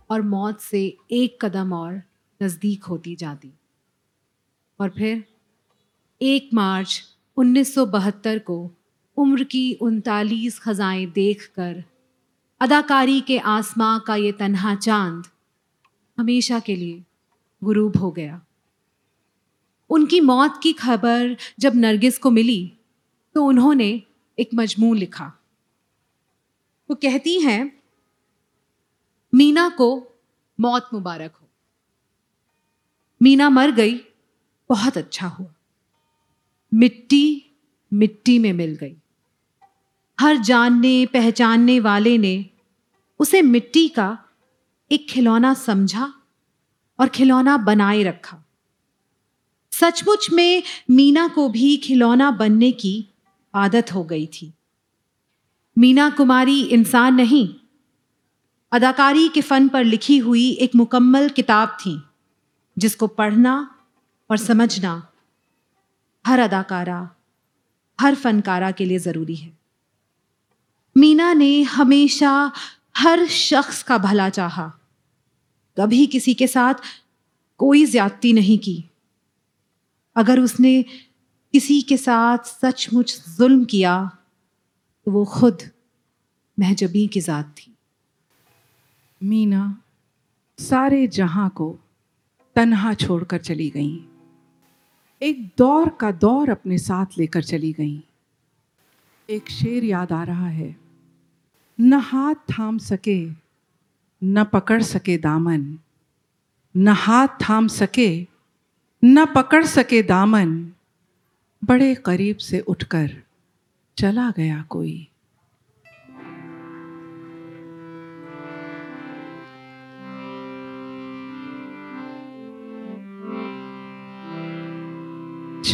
اور 0.07 0.19
موت 0.19 0.61
سے 0.61 0.89
ایک 1.07 1.39
قدم 1.39 1.73
اور 1.73 1.93
نزدیک 2.41 2.85
ہوتی 2.89 3.15
جاتی۔ 3.15 3.51
اور 4.77 4.89
پھر 4.89 5.19
ایک 6.19 6.49
مارچ 6.51 7.01
انیس 7.37 7.73
سو 7.73 7.85
بہتر 7.85 8.37
کو 8.45 8.69
عمر 9.17 9.37
کی 9.37 9.75
انتالیس 9.81 10.59
خزائیں 10.59 11.05
دیکھ 11.05 11.55
کر 11.55 11.77
اداکاری 12.59 13.21
کے 13.25 13.39
آسماں 13.43 13.99
کا 13.99 14.15
یہ 14.15 14.31
تنہا 14.37 14.73
چاند 14.81 15.21
ہمیشہ 16.17 16.53
کے 16.65 16.75
لیے 16.75 16.99
غروب 17.61 18.01
ہو 18.01 18.15
گیا۔ 18.15 18.39
ان 19.89 20.05
کی 20.05 20.21
موت 20.21 20.61
کی 20.61 20.73
خبر 20.77 21.27
جب 21.57 21.71
نرگس 21.73 22.19
کو 22.19 22.31
ملی 22.31 22.67
تو 23.33 23.47
انہوں 23.47 23.75
نے 23.75 23.97
ایک 24.35 24.49
مجموع 24.53 24.95
لکھا۔ 24.95 25.31
وہ 26.89 26.95
کہتی 26.95 27.37
ہیں، 27.45 27.65
مینا 29.33 29.69
کو 29.77 30.09
موت 30.57 30.93
مبارک 30.93 31.37
ہو۔ 31.41 31.46
مینا 33.19 33.49
مر 33.49 33.69
گئی، 33.77 33.97
بہت 34.69 34.97
اچھا 34.97 35.29
ہوا۔ 35.39 35.47
مٹی 36.71 37.39
مٹی 37.91 38.39
میں 38.39 38.53
مل 38.53 38.75
گئی۔ 38.81 38.95
ہر 40.21 40.35
جاننے، 40.43 41.05
پہچاننے 41.11 41.79
والے 41.79 42.17
نے 42.17 42.43
اسے 43.19 43.41
مٹی 43.41 43.87
کا 43.87 44.15
ایک 44.89 45.07
کھلونا 45.07 45.53
سمجھا 45.55 46.07
اور 46.95 47.07
کھلونا 47.07 47.57
بنائے 47.57 48.03
رکھا۔ 48.03 48.41
سچ 49.71 50.03
مچ 50.07 50.31
میں 50.31 50.61
مینا 50.89 51.27
کو 51.33 51.47
بھی 51.47 51.77
کھلونا 51.77 52.29
بننے 52.29 52.71
کی 52.71 53.03
عادت 53.53 53.91
ہو 53.91 54.09
گئی 54.09 54.27
تھی۔ 54.27 54.51
مینا 55.75 56.09
کماری 56.17 56.67
انسان 56.69 57.17
نہیں، 57.17 57.65
اداکاری 58.71 59.27
کے 59.33 59.41
فن 59.41 59.67
پر 59.67 59.83
لکھی 59.83 60.21
ہوئی 60.21 60.43
ایک 60.43 60.71
مکمل 60.73 61.27
کتاب 61.35 61.67
تھیں 61.79 62.06
جس 62.77 62.95
کو 62.95 63.07
پڑھنا 63.07 63.65
اور 64.27 64.37
سمجھنا 64.37 64.99
ہر 66.27 66.39
اداکارہ، 66.39 67.03
ہر 68.01 68.13
فنکارہ 68.21 68.71
کے 68.75 68.85
لیے 68.85 68.99
ضروری 68.99 69.45
ہے۔ 69.45 69.49
مینا 70.95 71.33
نے 71.33 71.61
ہمیشہ 71.61 72.49
ہر 73.03 73.19
شخص 73.29 73.83
کا 73.83 73.97
بھلا 73.97 74.29
چاہا۔ 74.29 74.69
کبھی 75.75 76.07
کسی 76.11 76.33
کے 76.33 76.47
ساتھ 76.47 76.81
کوئی 77.55 77.85
زیادتی 77.85 78.31
نہیں 78.31 78.63
کی۔ 78.63 78.81
اگر 80.15 80.37
اس 80.37 80.59
نے 80.59 80.81
کسی 81.53 81.81
کے 81.81 81.97
ساتھ 81.97 82.47
سچ 82.47 82.89
مچ 82.91 83.21
ظلم 83.29 83.63
کیا، 83.63 84.03
تو 85.05 85.11
وہ 85.11 85.25
خود 85.25 85.61
مہجبی 86.57 87.07
کی 87.07 87.21
ذات 87.21 87.57
تھی۔ 87.57 87.73
مینا، 89.21 89.65
سارے 90.57 91.07
جہاں 91.07 91.49
کو 91.49 91.77
تنہا 92.57 92.95
چھوڑ 92.95 93.23
کر 93.23 93.37
چلی 93.37 93.69
گئیں۔ 93.73 94.07
ایک 95.19 95.37
دور 95.59 95.87
کا 95.87 96.09
دور 96.21 96.47
اپنے 96.47 96.77
ساتھ 96.77 97.19
لے 97.19 97.27
کر 97.27 97.41
چلی 97.41 97.73
گئیں۔ 97.77 98.01
ایک 99.27 99.49
شیر 99.49 99.83
یاد 99.83 100.11
آ 100.11 100.25
رہا 100.25 100.53
ہے۔ 100.53 100.71
نہ 101.79 101.95
ہاتھ 102.13 102.51
تھام 102.55 102.77
سکے، 102.77 103.27
نہ 104.21 104.39
پکڑ 104.51 104.79
سکے 104.79 105.17
دامن۔ 105.17 105.75
نہ 106.75 106.89
ہاتھ 106.89 107.31
تھام 107.39 107.67
سکے، 107.67 108.23
نہ 109.03 109.19
پکڑ 109.33 109.63
سکے 109.63 110.01
دامن۔ 110.01 110.69
بڑے 111.61 111.93
قریب 111.93 112.39
سے 112.39 112.61
اٹھ 112.67 112.85
کر 112.85 113.07
چلا 113.95 114.29
گیا 114.37 114.61
کوئی۔ 114.67 115.05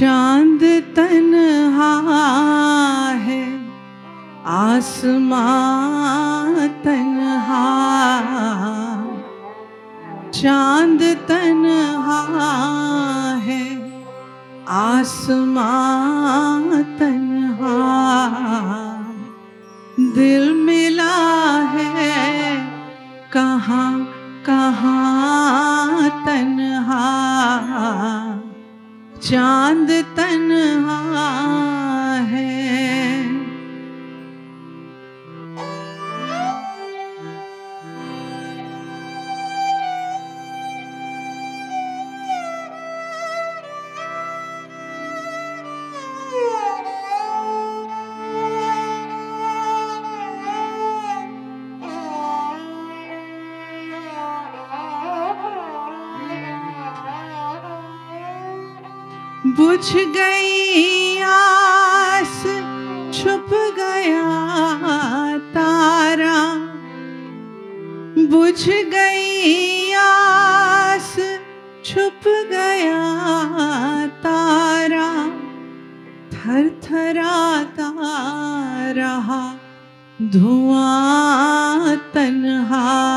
چاند 0.03 0.63
تنہا 0.95 1.91
ہے 3.25 3.43
آسمان 4.53 5.07
تنہا 6.83 7.61
چاند 10.31 11.01
تنہا 11.27 12.19
ہے 13.45 13.63
آسمان 14.81 16.69
تنہا 16.97 17.77
دل 20.15 20.51
ملا 20.63 21.15
ہے 21.73 22.12
چاند 29.33 29.91
بجھ 59.83 59.95
گئی 59.95 61.21
آس 61.25 62.47
چھپ 63.11 63.53
گیا 63.77 64.23
تارا۔ 65.53 66.69
بجھ 68.15 68.69
گئی 68.91 69.93
آس 69.93 71.19
چھپ 71.83 72.29
گیا 72.49 73.03
تارا۔ 74.21 75.29
تھر 76.29 76.67
تھراتا 76.81 77.91
رہا، 78.95 79.55
دھواں 80.19 81.95
تنہا۔ 82.11 83.12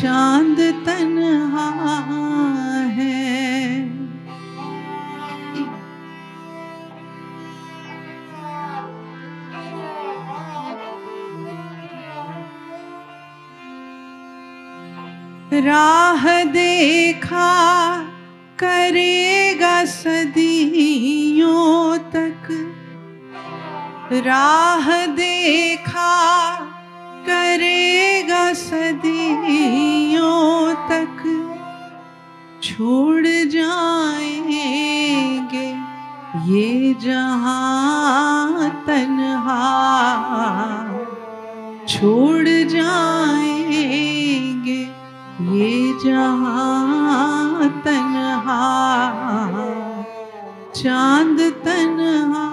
چاند 0.00 0.58
تنہا 0.84 1.68
ہے۔ 2.96 3.16
راہ 15.64 16.26
دیکھا 16.54 17.48
کرے 18.56 19.54
گا 19.60 19.82
صدیوں 19.88 21.96
تک۔ 22.10 22.52
راہ 24.26 24.90
دیکھا 25.16 26.12
کرے 27.26 27.77
صدیوں 28.58 30.38
تک 30.88 31.26
چھوڑ 32.60 33.26
جائیں 33.52 34.48
گے۔ 35.52 35.74
یہ 36.44 36.94
جہاں 37.00 38.68
تنہا 38.84 39.64
چھوڑ 41.86 42.44
جائیں 42.68 44.64
گے۔ 44.64 44.84
یہ 45.40 45.92
جہاں 46.04 47.62
تنہا 47.82 48.64
چاند 50.72 51.40
تنہا 51.64 52.48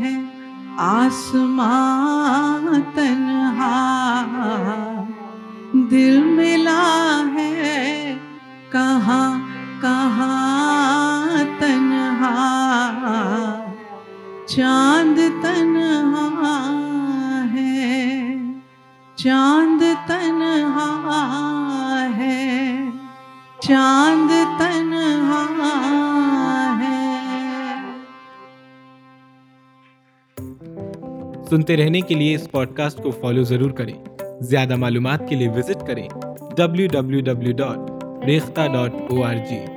ہے، 0.00 0.14
آسمان 0.78 2.05
سنتے 31.66 31.84
رہنے 31.84 32.00
کے 32.00 32.14
لیے 32.14 32.34
اس 32.34 32.50
پوڈ 32.50 32.68
کاسٹ 32.74 33.02
کو 33.02 33.10
فالو 33.10 33.42
ضرور 33.42 33.70
کریں۔ 33.70 33.94
زیادہ 34.40 34.76
معلومات 34.76 35.28
کے 35.28 35.36
لیے 35.36 35.48
وزٹ 35.48 35.86
کریں۔ 35.86 36.08
W 36.56 36.88
W 36.92 37.20
W 37.20 37.52
dot 37.56 38.04
Rekhta 38.24 38.60
dot 38.72 38.94
O 39.10 39.22
R 39.22 39.34
G 39.34 39.75